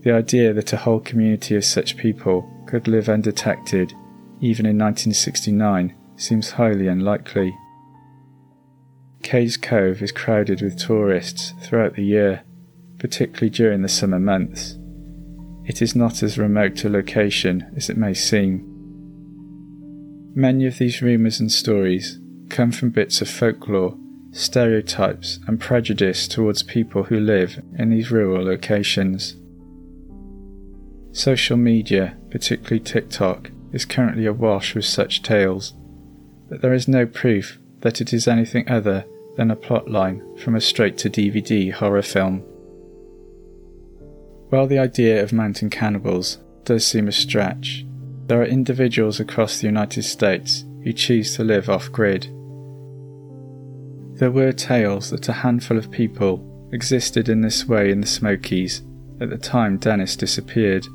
The 0.00 0.10
idea 0.10 0.52
that 0.52 0.72
a 0.72 0.78
whole 0.78 0.98
community 0.98 1.54
of 1.54 1.64
such 1.64 1.96
people 1.96 2.44
could 2.66 2.88
live 2.88 3.08
undetected, 3.08 3.92
even 4.40 4.66
in 4.66 4.76
1969, 4.76 5.94
seems 6.16 6.50
highly 6.50 6.88
unlikely. 6.88 7.56
Cades 9.22 9.62
Cove 9.62 10.02
is 10.02 10.10
crowded 10.10 10.60
with 10.60 10.76
tourists 10.76 11.54
throughout 11.62 11.94
the 11.94 12.04
year, 12.04 12.42
particularly 12.98 13.48
during 13.48 13.82
the 13.82 13.88
summer 13.88 14.18
months. 14.18 14.76
It 15.66 15.80
is 15.80 15.94
not 15.94 16.24
as 16.24 16.36
remote 16.36 16.84
a 16.84 16.88
location 16.88 17.72
as 17.76 17.88
it 17.88 17.96
may 17.96 18.12
seem. 18.12 18.67
Many 20.34 20.66
of 20.66 20.78
these 20.78 21.02
rumours 21.02 21.40
and 21.40 21.50
stories 21.50 22.20
come 22.48 22.70
from 22.70 22.90
bits 22.90 23.20
of 23.20 23.28
folklore, 23.28 23.96
stereotypes, 24.32 25.40
and 25.46 25.60
prejudice 25.60 26.28
towards 26.28 26.62
people 26.62 27.04
who 27.04 27.18
live 27.18 27.62
in 27.76 27.90
these 27.90 28.10
rural 28.10 28.44
locations. 28.44 29.36
Social 31.12 31.56
media, 31.56 32.16
particularly 32.30 32.80
TikTok, 32.80 33.50
is 33.72 33.84
currently 33.84 34.26
awash 34.26 34.74
with 34.74 34.84
such 34.84 35.22
tales, 35.22 35.74
but 36.48 36.62
there 36.62 36.74
is 36.74 36.88
no 36.88 37.06
proof 37.06 37.58
that 37.80 38.00
it 38.00 38.12
is 38.12 38.28
anything 38.28 38.68
other 38.68 39.04
than 39.36 39.50
a 39.50 39.56
plotline 39.56 40.38
from 40.38 40.54
a 40.54 40.60
straight 40.60 40.98
to 40.98 41.10
DVD 41.10 41.72
horror 41.72 42.02
film. 42.02 42.40
While 44.50 44.66
the 44.66 44.78
idea 44.78 45.22
of 45.22 45.32
mountain 45.32 45.70
cannibals 45.70 46.38
does 46.64 46.86
seem 46.86 47.08
a 47.08 47.12
stretch, 47.12 47.84
there 48.28 48.42
are 48.42 48.46
individuals 48.46 49.20
across 49.20 49.58
the 49.58 49.66
United 49.66 50.02
States 50.02 50.64
who 50.84 50.92
choose 50.92 51.34
to 51.34 51.42
live 51.42 51.70
off 51.70 51.90
grid. 51.90 52.24
There 54.18 54.30
were 54.30 54.52
tales 54.52 55.08
that 55.10 55.30
a 55.30 55.32
handful 55.32 55.78
of 55.78 55.90
people 55.90 56.68
existed 56.72 57.30
in 57.30 57.40
this 57.40 57.64
way 57.64 57.90
in 57.90 58.02
the 58.02 58.06
Smokies 58.06 58.82
at 59.22 59.30
the 59.30 59.38
time 59.38 59.78
Dennis 59.78 60.14
disappeared, 60.14 60.86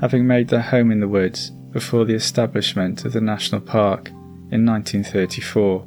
having 0.00 0.26
made 0.26 0.48
their 0.48 0.60
home 0.60 0.90
in 0.90 0.98
the 0.98 1.08
woods 1.08 1.50
before 1.70 2.04
the 2.04 2.14
establishment 2.14 3.04
of 3.04 3.12
the 3.12 3.20
national 3.20 3.60
park 3.60 4.08
in 4.50 4.66
1934. 4.66 5.86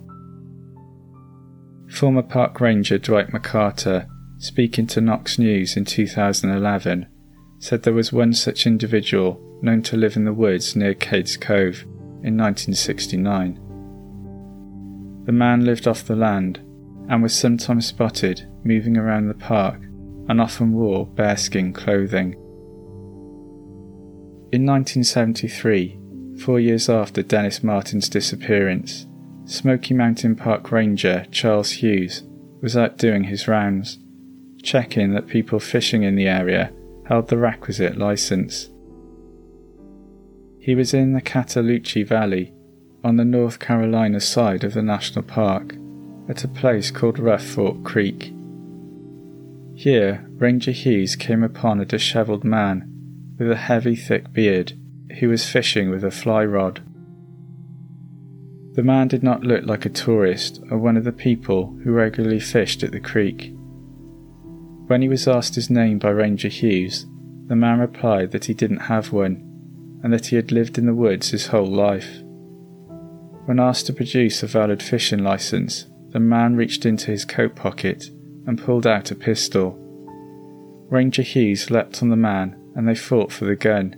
Former 1.90 2.24
park 2.24 2.62
ranger 2.62 2.98
Dwight 2.98 3.32
McCarter, 3.32 4.08
speaking 4.38 4.88
to 4.88 5.02
Knox 5.02 5.38
News 5.38 5.76
in 5.76 5.84
2011, 5.84 7.08
said 7.58 7.84
there 7.84 7.94
was 7.94 8.14
one 8.14 8.34
such 8.34 8.66
individual 8.66 9.46
known 9.62 9.82
to 9.84 9.98
live 9.98 10.16
in 10.16 10.26
the 10.26 10.34
woods 10.34 10.76
near 10.76 10.94
Cades 10.94 11.40
Cove 11.40 11.84
in 12.24 12.38
1969. 12.38 13.60
The 15.26 15.32
man 15.32 15.66
lived 15.66 15.88
off 15.88 16.06
the 16.06 16.16
land 16.16 16.60
and 17.08 17.22
was 17.22 17.34
sometimes 17.36 17.88
spotted 17.88 18.48
moving 18.64 18.98
around 18.98 19.28
the 19.28 19.34
park 19.34 19.82
and 20.28 20.40
often 20.40 20.74
wore 20.74 21.08
bearskin 21.08 21.74
clothing. 21.74 22.34
In 24.52 24.66
1973, 24.66 26.00
four 26.40 26.60
years 26.60 26.90
after 26.90 27.22
Dennis 27.22 27.64
Martin's 27.64 28.10
disappearance, 28.10 29.06
Smoky 29.46 29.94
Mountain 29.94 30.36
Park 30.36 30.72
Ranger 30.72 31.26
Charles 31.32 31.72
Hughes 31.72 32.24
was 32.62 32.78
out 32.78 32.98
doing 32.98 33.24
his 33.26 33.48
rounds, 33.48 34.00
checking 34.62 35.14
that 35.14 35.28
people 35.28 35.60
fishing 35.60 36.04
in 36.04 36.16
the 36.16 36.28
area 36.28 36.72
held 37.08 37.28
the 37.28 37.38
requisite 37.38 37.98
license. 37.98 38.70
He 40.70 40.76
was 40.76 40.94
in 40.94 41.14
the 41.14 41.22
Cataloochee 41.22 42.06
Valley 42.06 42.54
on 43.04 43.16
the 43.16 43.26
North 43.26 43.58
Carolina 43.58 44.20
side 44.20 44.64
of 44.64 44.76
the 44.76 44.84
national 44.84 45.24
park 45.24 45.76
at 46.28 46.44
a 46.44 46.48
place 46.48 46.92
called 46.92 47.18
Rough 47.18 47.44
Fork 47.44 47.84
Creek. 47.84 48.32
Here, 49.74 50.28
Ranger 50.38 50.70
Hughes 50.70 51.16
came 51.16 51.42
upon 51.42 51.80
a 51.80 51.86
dishevelled 51.86 52.44
man 52.44 52.88
with 53.40 53.50
a 53.50 53.56
heavy, 53.56 53.96
thick 53.96 54.32
beard 54.32 54.74
who 55.20 55.30
was 55.30 55.50
fishing 55.50 55.90
with 55.90 56.04
a 56.04 56.12
fly 56.12 56.46
rod. 56.46 56.84
The 58.76 58.84
man 58.84 59.08
did 59.08 59.24
not 59.24 59.42
look 59.42 59.66
like 59.66 59.88
a 59.88 59.90
tourist 59.90 60.62
or 60.70 60.78
one 60.78 60.98
of 60.98 61.04
the 61.04 61.12
people 61.12 61.80
who 61.84 61.92
regularly 61.94 62.40
fished 62.40 62.84
at 62.84 62.92
the 62.92 63.00
creek. 63.00 63.52
When 64.86 65.02
he 65.02 65.10
was 65.10 65.28
asked 65.28 65.56
his 65.56 65.72
name 65.72 65.98
by 65.98 66.12
Ranger 66.12 66.50
Hughes, 66.50 67.08
the 67.48 67.56
man 67.56 67.80
replied 67.80 68.30
that 68.34 68.46
he 68.46 68.54
didn't 68.54 68.82
have 68.82 69.12
one 69.12 69.49
and 70.04 70.14
that 70.14 70.28
he 70.28 70.36
had 70.36 70.52
lived 70.52 70.78
in 70.78 70.86
the 70.86 70.94
woods 70.94 71.30
his 71.30 71.48
whole 71.48 71.68
life. 71.68 72.22
When 73.46 73.60
asked 73.60 73.88
to 73.88 73.94
produce 73.94 74.44
a 74.44 74.48
valid 74.48 74.82
fishing 74.82 75.24
license, 75.24 75.88
the 76.10 76.20
man 76.20 76.56
reached 76.56 76.86
into 76.86 77.12
his 77.12 77.26
coat 77.26 77.56
pocket 77.56 78.06
and 78.46 78.62
pulled 78.62 78.88
out 78.88 79.12
a 79.12 79.16
pistol. 79.16 79.76
Ranger 80.90 81.22
Hughes 81.22 81.70
leapt 81.70 82.02
on 82.02 82.10
the 82.10 82.16
man 82.16 82.56
and 82.76 82.88
they 82.88 82.96
fought 82.96 83.32
for 83.32 83.46
the 83.46 83.56
gun. 83.56 83.96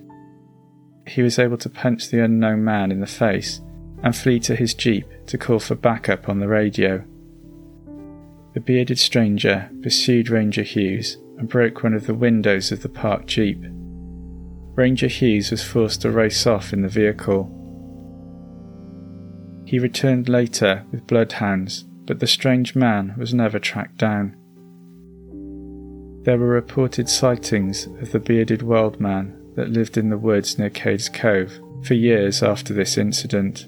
He 1.08 1.22
was 1.22 1.40
able 1.40 1.58
to 1.58 1.70
punch 1.70 2.10
the 2.10 2.24
unknown 2.24 2.64
man 2.64 2.92
in 2.92 3.00
the 3.00 3.08
face 3.08 3.62
and 4.04 4.16
flee 4.16 4.40
to 4.42 4.56
his 4.56 4.74
jeep 4.74 5.06
to 5.28 5.38
call 5.38 5.60
for 5.60 5.76
backup 5.76 6.28
on 6.28 6.40
the 6.40 6.48
radio. 6.48 7.04
The 8.54 8.60
bearded 8.60 9.00
stranger 9.00 9.70
pursued 9.82 10.30
Ranger 10.30 10.64
Hughes 10.64 11.18
and 11.38 11.48
broke 11.48 11.84
one 11.84 11.94
of 11.94 12.08
the 12.08 12.14
windows 12.14 12.72
of 12.72 12.82
the 12.82 12.90
parked 12.90 13.28
jeep. 13.28 13.64
Ranger 14.76 15.08
Hughes 15.08 15.52
was 15.52 15.64
forced 15.64 16.02
to 16.02 16.12
race 16.12 16.48
off 16.48 16.72
in 16.72 16.82
the 16.82 16.88
vehicle. 16.88 17.58
He 19.66 19.80
returned 19.80 20.30
later 20.30 20.86
with 20.92 21.08
bloodhounds, 21.08 21.84
but 22.06 22.20
the 22.20 22.28
strange 22.28 22.76
man 22.76 23.16
was 23.18 23.34
never 23.34 23.60
tracked 23.60 23.98
down. 23.98 24.36
There 26.24 26.38
were 26.38 26.48
reported 26.48 27.10
sightings 27.10 27.88
of 28.00 28.12
the 28.12 28.20
bearded 28.20 28.62
wild 28.62 29.00
man 29.00 29.38
that 29.56 29.72
lived 29.72 29.98
in 29.98 30.10
the 30.10 30.18
woods 30.18 30.58
near 30.58 30.70
Cades 30.70 31.12
Cove 31.12 31.60
for 31.84 31.94
years 31.94 32.44
after 32.44 32.74
this 32.74 32.98
incident. 32.98 33.68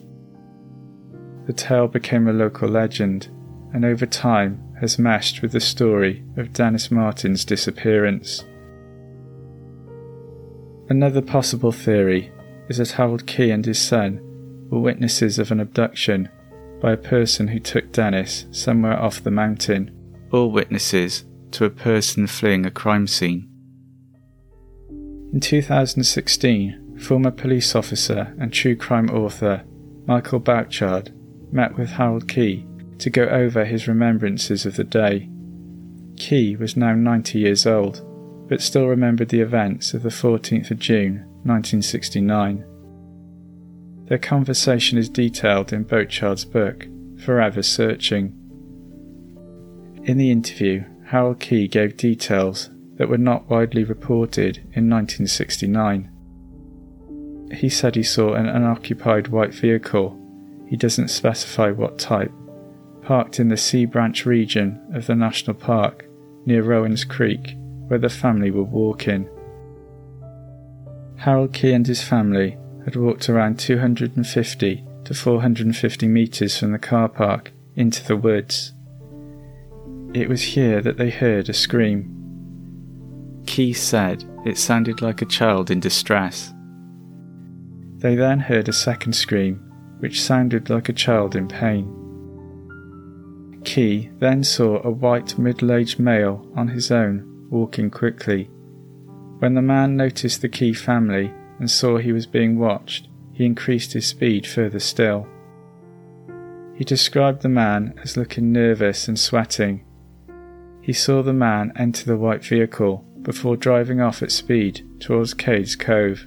The 1.47 1.53
tale 1.53 1.87
became 1.87 2.27
a 2.27 2.33
local 2.33 2.69
legend 2.69 3.27
and 3.73 3.83
over 3.83 4.05
time 4.05 4.75
has 4.79 4.99
meshed 4.99 5.41
with 5.41 5.51
the 5.51 5.59
story 5.59 6.23
of 6.37 6.53
Dennis 6.53 6.91
Martin's 6.91 7.43
disappearance. 7.43 8.45
Another 10.93 11.23
possible 11.23 11.71
theory 11.71 12.31
is 12.69 12.77
that 12.77 12.91
Harold 12.91 13.25
Key 13.25 13.49
and 13.49 13.65
his 13.65 13.81
son 13.81 14.19
were 14.69 14.79
witnesses 14.79 15.39
of 15.39 15.49
an 15.49 15.59
abduction 15.59 16.29
by 16.83 16.91
a 16.91 16.97
person 16.97 17.47
who 17.47 17.59
took 17.59 17.91
Dennis 17.91 18.45
somewhere 18.51 19.01
off 19.01 19.23
the 19.23 19.31
mountain, 19.31 19.89
or 20.31 20.51
witnesses 20.51 21.25
to 21.49 21.65
a 21.65 21.71
person 21.71 22.27
fleeing 22.27 22.67
a 22.67 22.69
crime 22.69 23.07
scene. 23.07 23.49
In 25.33 25.39
2016, 25.39 26.99
former 26.99 27.31
police 27.31 27.73
officer 27.73 28.35
and 28.39 28.53
true 28.53 28.75
crime 28.75 29.09
author 29.09 29.63
Michael 30.05 30.41
Bouchard 30.41 31.11
met 31.51 31.75
with 31.75 31.89
Harold 31.89 32.27
Key 32.27 32.67
to 32.99 33.09
go 33.09 33.23
over 33.23 33.65
his 33.65 33.87
remembrances 33.87 34.63
of 34.67 34.75
the 34.75 34.83
day. 34.83 35.27
Key 36.17 36.55
was 36.55 36.77
now 36.77 36.93
90 36.93 37.39
years 37.39 37.65
old, 37.65 38.07
but 38.47 38.61
still 38.61 38.87
remembered 38.87 39.29
the 39.29 39.41
events 39.41 39.93
of 39.93 40.03
the 40.03 40.09
14th 40.09 40.71
of 40.71 40.79
June 40.79 41.25
1969. 41.43 42.65
Their 44.07 44.17
conversation 44.17 44.97
is 44.97 45.09
detailed 45.09 45.71
in 45.73 45.83
Bouchard's 45.83 46.45
book, 46.45 46.85
Forever 47.23 47.63
Searching. 47.63 48.35
In 50.03 50.17
the 50.17 50.31
interview, 50.31 50.83
Harold 51.05 51.39
Key 51.39 51.67
gave 51.67 51.95
details 51.95 52.69
that 52.95 53.09
were 53.09 53.17
not 53.17 53.49
widely 53.49 53.83
reported 53.83 54.57
in 54.73 54.89
1969. 54.89 56.09
He 57.53 57.69
said 57.69 57.95
he 57.95 58.03
saw 58.03 58.33
an 58.33 58.47
unoccupied 58.47 59.29
white 59.29 59.53
vehicle, 59.53 60.19
he 60.67 60.75
doesn't 60.75 61.09
specify 61.09 61.71
what 61.71 61.99
type, 61.99 62.31
parked 63.03 63.39
in 63.39 63.49
the 63.49 63.57
Sea 63.57 63.85
Branch 63.85 64.25
region 64.25 64.81
of 64.93 65.07
the 65.07 65.15
national 65.15 65.55
park 65.55 66.05
near 66.45 66.63
Rowans 66.63 67.03
Creek, 67.03 67.55
where 67.87 67.99
the 67.99 68.09
family 68.09 68.51
were 68.51 68.63
walking. 68.63 69.29
Harold 71.17 71.53
Key 71.53 71.73
and 71.73 71.87
his 71.87 72.03
family 72.03 72.57
had 72.85 72.95
walked 72.95 73.29
around 73.29 73.59
250 73.59 74.83
to 75.05 75.13
450 75.13 76.07
metres 76.07 76.57
from 76.57 76.71
the 76.71 76.79
car 76.79 77.07
park 77.07 77.51
into 77.75 78.03
the 78.05 78.17
woods. 78.17 78.73
It 80.13 80.29
was 80.29 80.41
here 80.41 80.81
that 80.81 80.97
they 80.97 81.09
heard 81.09 81.49
a 81.49 81.53
scream. 81.53 82.09
Key 83.45 83.73
said 83.73 84.23
it 84.45 84.57
sounded 84.57 85.01
like 85.01 85.21
a 85.21 85.25
child 85.25 85.71
in 85.71 85.79
distress. 85.79 86.53
They 87.97 88.15
then 88.15 88.39
heard 88.39 88.67
a 88.67 88.73
second 88.73 89.13
scream, 89.13 89.61
which 89.99 90.21
sounded 90.21 90.69
like 90.69 90.89
a 90.89 90.93
child 90.93 91.35
in 91.35 91.47
pain. 91.47 91.99
Key 93.63 94.09
then 94.19 94.43
saw 94.43 94.81
a 94.83 94.91
white 94.91 95.37
middle 95.37 95.71
aged 95.71 95.99
male 95.99 96.45
on 96.53 96.67
his 96.67 96.91
own 96.91 97.32
walking 97.53 97.91
quickly. 97.91 98.49
When 99.37 99.53
the 99.53 99.61
man 99.61 99.95
noticed 99.95 100.41
the 100.41 100.49
Key 100.49 100.73
family 100.73 101.31
and 101.59 101.69
saw 101.69 101.97
he 101.97 102.11
was 102.11 102.25
being 102.25 102.57
watched, 102.57 103.07
he 103.31 103.45
increased 103.45 103.93
his 103.93 104.07
speed 104.07 104.47
further 104.47 104.79
still. 104.79 105.27
He 106.75 106.83
described 106.83 107.43
the 107.43 107.49
man 107.49 107.93
as 108.01 108.17
looking 108.17 108.51
nervous 108.51 109.07
and 109.07 109.19
sweating. 109.19 109.85
He 110.81 110.93
saw 110.93 111.21
the 111.21 111.33
man 111.33 111.71
enter 111.75 112.05
the 112.05 112.17
white 112.17 112.43
vehicle 112.43 113.05
before 113.21 113.55
driving 113.55 114.01
off 114.01 114.23
at 114.23 114.31
speed 114.31 114.85
towards 114.99 115.35
Cades 115.35 115.77
Cove. 115.79 116.25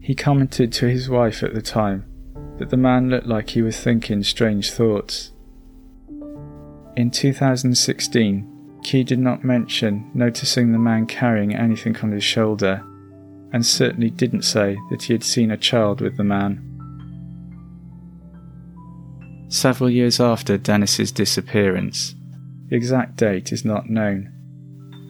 He 0.00 0.14
commented 0.14 0.72
to 0.72 0.88
his 0.88 1.08
wife 1.08 1.42
at 1.42 1.54
the 1.54 1.62
time 1.62 2.04
that 2.58 2.70
the 2.70 2.76
man 2.76 3.08
looked 3.08 3.26
like 3.26 3.50
he 3.50 3.62
was 3.62 3.80
thinking 3.80 4.24
strange 4.24 4.72
thoughts. 4.72 5.30
In 6.96 7.12
2016, 7.12 8.57
Key 8.82 9.04
did 9.04 9.18
not 9.18 9.44
mention 9.44 10.10
noticing 10.14 10.72
the 10.72 10.78
man 10.78 11.06
carrying 11.06 11.54
anything 11.54 11.96
on 11.98 12.12
his 12.12 12.24
shoulder, 12.24 12.82
and 13.52 13.64
certainly 13.64 14.10
didn't 14.10 14.42
say 14.42 14.76
that 14.90 15.02
he 15.02 15.12
had 15.12 15.24
seen 15.24 15.50
a 15.50 15.56
child 15.56 16.00
with 16.00 16.16
the 16.16 16.24
man. 16.24 16.64
Several 19.48 19.88
years 19.88 20.20
after 20.20 20.58
Dennis's 20.58 21.10
disappearance, 21.10 22.14
the 22.68 22.76
exact 22.76 23.16
date 23.16 23.52
is 23.52 23.64
not 23.64 23.88
known, 23.88 24.32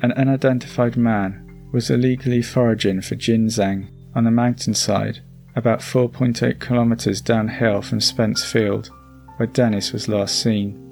an 0.01 0.13
unidentified 0.13 0.97
man 0.97 1.45
was 1.73 1.91
illegally 1.91 2.41
foraging 2.41 3.01
for 3.01 3.17
ginseng 3.17 3.89
on 4.15 4.27
a 4.27 4.31
mountainside 4.31 5.21
about 5.57 5.81
4.8 5.81 6.61
kilometres 6.61 7.21
downhill 7.21 7.83
from 7.83 8.01
Spence 8.01 8.45
Field, 8.45 8.91
where 9.37 9.49
Dennis 9.49 9.93
was 9.93 10.09
last 10.09 10.41
seen, 10.41 10.88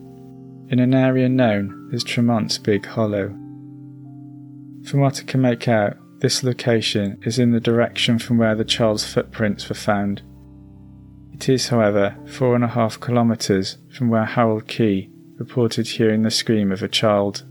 in 0.68 0.78
an 0.78 0.94
area 0.94 1.28
known 1.28 1.90
as 1.92 2.02
Tremont's 2.02 2.58
Big 2.58 2.86
Hollow. 2.86 3.28
From 4.84 5.00
what 5.00 5.20
I 5.20 5.24
can 5.24 5.40
make 5.40 5.68
out, 5.68 5.96
this 6.20 6.42
location 6.42 7.18
is 7.24 7.38
in 7.38 7.52
the 7.52 7.60
direction 7.60 8.18
from 8.18 8.38
where 8.38 8.54
the 8.54 8.64
child's 8.64 9.04
footprints 9.04 9.68
were 9.68 9.74
found. 9.74 10.22
It 11.32 11.48
is, 11.48 11.68
however, 11.68 12.16
four 12.26 12.54
and 12.54 12.64
a 12.64 12.68
half 12.68 13.00
kilometres 13.00 13.78
from 13.92 14.08
where 14.08 14.24
Harold 14.24 14.66
Key 14.66 15.10
reported 15.38 15.86
hearing 15.86 16.22
the 16.22 16.30
scream 16.30 16.72
of 16.72 16.82
a 16.82 16.88
child. 16.88 17.44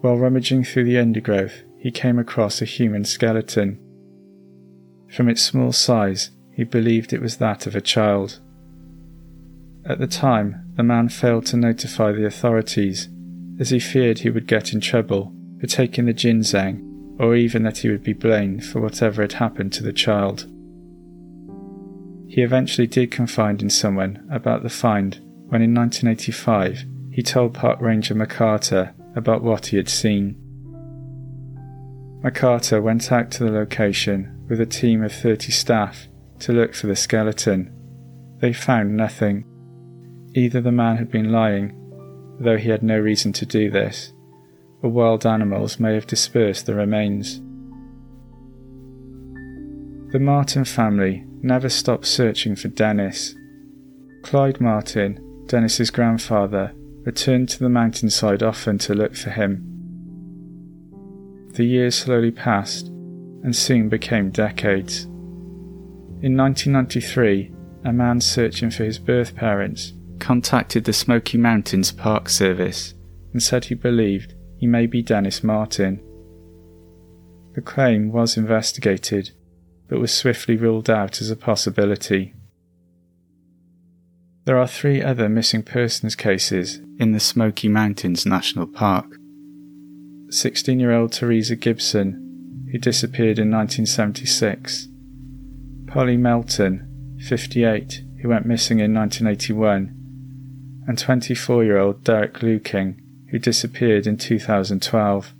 While 0.00 0.18
rummaging 0.18 0.64
through 0.64 0.84
the 0.84 0.98
undergrowth, 0.98 1.62
he 1.78 1.90
came 1.90 2.18
across 2.18 2.60
a 2.60 2.64
human 2.64 3.04
skeleton. 3.04 3.78
From 5.10 5.28
its 5.28 5.42
small 5.42 5.72
size, 5.72 6.30
he 6.52 6.64
believed 6.64 7.12
it 7.12 7.22
was 7.22 7.36
that 7.36 7.66
of 7.66 7.76
a 7.76 7.80
child. 7.80 8.40
At 9.84 10.00
the 10.00 10.08
time, 10.08 10.67
the 10.78 10.84
man 10.84 11.08
failed 11.08 11.44
to 11.44 11.56
notify 11.56 12.12
the 12.12 12.24
authorities, 12.24 13.08
as 13.58 13.70
he 13.70 13.80
feared 13.80 14.20
he 14.20 14.30
would 14.30 14.46
get 14.46 14.72
in 14.72 14.80
trouble 14.80 15.34
for 15.60 15.66
taking 15.66 16.06
the 16.06 16.12
ginseng, 16.12 17.16
or 17.18 17.34
even 17.34 17.64
that 17.64 17.78
he 17.78 17.88
would 17.88 18.04
be 18.04 18.12
blamed 18.12 18.64
for 18.64 18.80
whatever 18.80 19.20
had 19.20 19.32
happened 19.32 19.72
to 19.72 19.82
the 19.82 19.92
child. 19.92 20.46
He 22.28 22.42
eventually 22.42 22.86
did 22.86 23.10
confide 23.10 23.60
in 23.60 23.70
someone 23.70 24.24
about 24.30 24.62
the 24.62 24.68
find 24.68 25.16
when 25.48 25.62
in 25.62 25.74
1985 25.74 26.84
he 27.10 27.24
told 27.24 27.54
Park 27.54 27.80
Ranger 27.80 28.14
McCarter 28.14 28.94
about 29.16 29.42
what 29.42 29.66
he 29.66 29.78
had 29.78 29.88
seen. 29.88 30.36
McCarter 32.22 32.80
went 32.80 33.10
out 33.10 33.32
to 33.32 33.42
the 33.42 33.50
location 33.50 34.46
with 34.48 34.60
a 34.60 34.66
team 34.66 35.02
of 35.02 35.12
30 35.12 35.50
staff 35.50 36.06
to 36.38 36.52
look 36.52 36.72
for 36.72 36.86
the 36.86 36.94
skeleton. 36.94 37.74
They 38.38 38.52
found 38.52 38.96
nothing. 38.96 39.44
Either 40.38 40.60
the 40.60 40.70
man 40.70 40.98
had 40.98 41.10
been 41.10 41.32
lying, 41.32 41.74
though 42.38 42.56
he 42.56 42.68
had 42.68 42.80
no 42.84 42.96
reason 42.96 43.32
to 43.32 43.44
do 43.44 43.68
this, 43.68 44.12
or 44.82 44.88
wild 44.88 45.26
animals 45.26 45.80
may 45.80 45.94
have 45.94 46.06
dispersed 46.06 46.64
the 46.64 46.74
remains. 46.76 47.40
The 50.12 50.20
Martin 50.20 50.64
family 50.64 51.24
never 51.42 51.68
stopped 51.68 52.06
searching 52.06 52.54
for 52.54 52.68
Dennis. 52.68 53.34
Clyde 54.22 54.60
Martin, 54.60 55.18
Dennis's 55.48 55.90
grandfather, 55.90 56.72
returned 57.02 57.48
to 57.48 57.58
the 57.58 57.68
mountainside 57.68 58.44
often 58.44 58.78
to 58.78 58.94
look 58.94 59.16
for 59.16 59.30
him. 59.30 59.64
The 61.54 61.64
years 61.64 61.96
slowly 61.96 62.30
passed 62.30 62.86
and 62.86 63.56
soon 63.56 63.88
became 63.88 64.30
decades. 64.30 65.02
In 66.22 66.36
1993, 66.36 67.50
a 67.84 67.92
man 67.92 68.20
searching 68.20 68.70
for 68.70 68.84
his 68.84 69.00
birth 69.00 69.34
parents 69.34 69.94
contacted 70.18 70.84
the 70.84 70.92
Smoky 70.92 71.38
Mountains 71.38 71.92
Park 71.92 72.28
Service 72.28 72.94
and 73.32 73.42
said 73.42 73.66
he 73.66 73.74
believed 73.74 74.34
he 74.58 74.66
may 74.66 74.86
be 74.86 75.02
Dennis 75.02 75.42
Martin. 75.42 76.02
The 77.54 77.62
claim 77.62 78.12
was 78.12 78.36
investigated 78.36 79.30
but 79.88 79.98
was 79.98 80.12
swiftly 80.12 80.56
ruled 80.56 80.90
out 80.90 81.20
as 81.20 81.30
a 81.30 81.36
possibility. 81.36 82.34
There 84.44 84.58
are 84.58 84.66
three 84.66 85.02
other 85.02 85.28
missing 85.28 85.62
persons 85.62 86.14
cases 86.14 86.80
in 86.98 87.12
the 87.12 87.20
Smoky 87.20 87.68
Mountains 87.68 88.24
National 88.24 88.66
Park. 88.66 89.16
16 90.30 90.78
year 90.78 90.92
old 90.92 91.12
Teresa 91.12 91.56
Gibson, 91.56 92.68
who 92.70 92.78
disappeared 92.78 93.38
in 93.38 93.50
1976, 93.50 94.88
Polly 95.86 96.18
Melton, 96.18 97.16
58, 97.26 98.02
who 98.20 98.28
went 98.28 98.46
missing 98.46 98.80
in 98.80 98.94
1981, 98.94 99.97
and 100.88 100.98
24 100.98 101.64
year 101.64 101.78
old 101.78 102.02
Derek 102.02 102.40
Lueking, 102.40 102.96
who 103.30 103.38
disappeared 103.38 104.06
in 104.06 104.16
2012. 104.16 105.34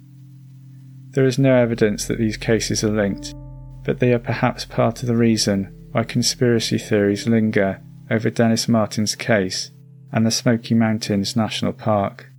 There 1.11 1.24
is 1.24 1.38
no 1.38 1.57
evidence 1.57 2.05
that 2.05 2.18
these 2.18 2.36
cases 2.36 2.84
are 2.84 2.90
linked, 2.90 3.34
but 3.82 3.99
they 3.99 4.12
are 4.12 4.18
perhaps 4.18 4.66
part 4.66 5.03
of 5.03 5.09
the 5.09 5.16
reason 5.16 5.74
why 5.90 6.05
conspiracy 6.05 6.76
theories 6.76 7.26
linger 7.26 7.80
over 8.11 8.28
Dennis 8.28 8.68
Martin's 8.68 9.14
case 9.14 9.70
and 10.12 10.26
the 10.26 10.30
Smoky 10.30 10.74
Mountains 10.74 11.34
National 11.34 11.72
Park. 11.72 12.30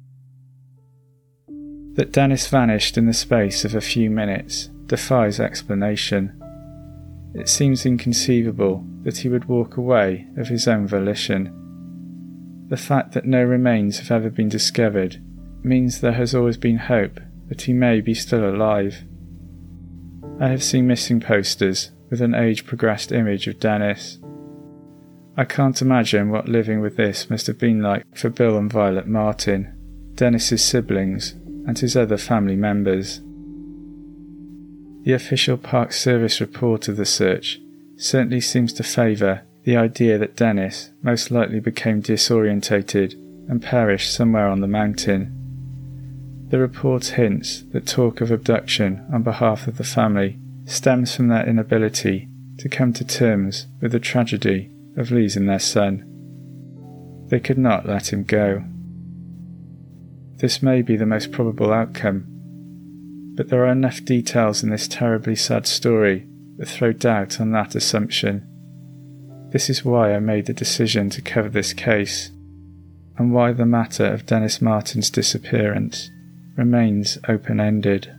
That 1.96 2.12
Dennis 2.12 2.48
vanished 2.48 2.96
in 2.96 3.08
the 3.08 3.14
space 3.14 3.66
of 3.66 3.74
a 3.74 3.82
few 3.82 4.12
minutes 4.12 4.70
defies 4.86 5.40
explanation. 5.40 6.40
It 7.34 7.50
seems 7.50 7.86
inconceivable 7.86 8.86
that 9.04 9.18
he 9.18 9.30
would 9.30 9.46
walk 9.46 9.78
away 9.78 10.28
of 10.38 10.48
his 10.48 10.68
own 10.68 10.88
volition. 10.88 11.59
The 12.70 12.78
fact 12.78 13.14
that 13.14 13.26
no 13.26 13.44
remains 13.44 13.98
have 13.98 14.12
ever 14.12 14.30
been 14.30 14.48
discovered 14.48 15.22
means 15.64 16.00
there 16.00 16.14
has 16.14 16.36
always 16.36 16.58
been 16.58 16.78
hope 16.78 17.20
that 17.48 17.64
he 17.64 17.74
may 17.74 18.00
be 18.00 18.14
still 18.14 18.48
alive. 18.48 19.04
I 20.40 20.50
have 20.50 20.64
seen 20.64 20.86
missing 20.86 21.20
posters 21.20 21.90
with 22.12 22.22
an 22.22 22.36
age 22.36 22.68
progressed 22.68 23.12
image 23.12 23.48
of 23.48 23.60
Dennis. 23.60 24.20
I 25.36 25.46
can't 25.46 25.82
imagine 25.82 26.30
what 26.30 26.48
living 26.48 26.80
with 26.80 26.96
this 26.96 27.28
must 27.30 27.48
have 27.48 27.58
been 27.58 27.82
like 27.82 28.06
for 28.16 28.30
Bill 28.30 28.56
and 28.58 28.72
Violet 28.72 29.08
Martin, 29.08 29.74
Dennis's 30.14 30.64
siblings, 30.64 31.32
and 31.66 31.78
his 31.78 31.98
other 31.98 32.18
family 32.18 32.56
members. 32.56 33.22
The 35.06 35.14
official 35.14 35.58
Park 35.58 35.92
Service 35.92 36.40
report 36.40 36.88
of 36.88 36.98
the 36.98 37.06
search 37.06 37.60
certainly 37.96 38.42
seems 38.42 38.74
to 38.74 38.84
favour 38.84 39.42
the 39.64 39.78
idea 39.78 40.18
that 40.18 40.36
Dennis 40.36 40.92
most 41.02 41.32
likely 41.32 41.60
became 41.60 42.02
disorientated 42.02 43.14
and 43.50 43.62
perished 43.62 44.14
somewhere 44.14 44.48
on 44.48 44.62
the 44.62 44.68
mountain. 44.68 45.36
The 46.50 46.60
report 46.60 47.06
hints 47.06 47.64
that 47.72 47.86
talk 47.86 48.22
of 48.22 48.32
abduction 48.32 49.06
on 49.14 49.24
behalf 49.24 49.68
of 49.68 49.78
the 49.78 49.84
family 49.84 50.40
stems 50.66 51.16
from 51.16 51.28
their 51.28 51.48
inability 51.48 52.28
to 52.60 52.70
come 52.70 52.94
to 52.94 53.06
terms 53.06 53.68
with 53.82 53.92
the 53.92 54.00
tragedy 54.00 54.72
of 54.98 55.12
losing 55.12 55.46
their 55.46 55.60
son. 55.60 56.06
They 57.28 57.40
could 57.40 57.58
not 57.58 57.86
let 57.86 58.12
him 58.12 58.24
go. 58.24 58.64
This 60.38 60.64
may 60.64 60.82
be 60.82 60.96
the 60.96 61.06
most 61.06 61.32
probable 61.32 61.72
outcome, 61.72 62.26
but 63.36 63.50
there 63.50 63.66
are 63.66 63.72
enough 63.72 64.04
details 64.04 64.64
in 64.64 64.70
this 64.70 64.88
terribly 64.88 65.36
sad 65.36 65.68
story 65.68 66.28
that 66.58 66.68
throw 66.68 66.92
doubt 66.92 67.40
on 67.40 67.52
that 67.52 67.76
assumption. 67.76 68.46
This 69.52 69.70
is 69.70 69.84
why 69.84 70.14
I 70.14 70.20
made 70.20 70.46
the 70.46 70.54
decision 70.54 71.10
to 71.12 71.22
cover 71.22 71.50
this 71.50 71.74
case, 71.74 72.30
and 73.18 73.34
why 73.34 73.52
the 73.52 73.66
matter 73.66 74.06
of 74.06 74.26
Dennis 74.26 74.62
Martin's 74.62 75.10
disappearance 75.10 76.10
remains 76.56 77.18
open 77.28 77.60
ended. 77.60 78.14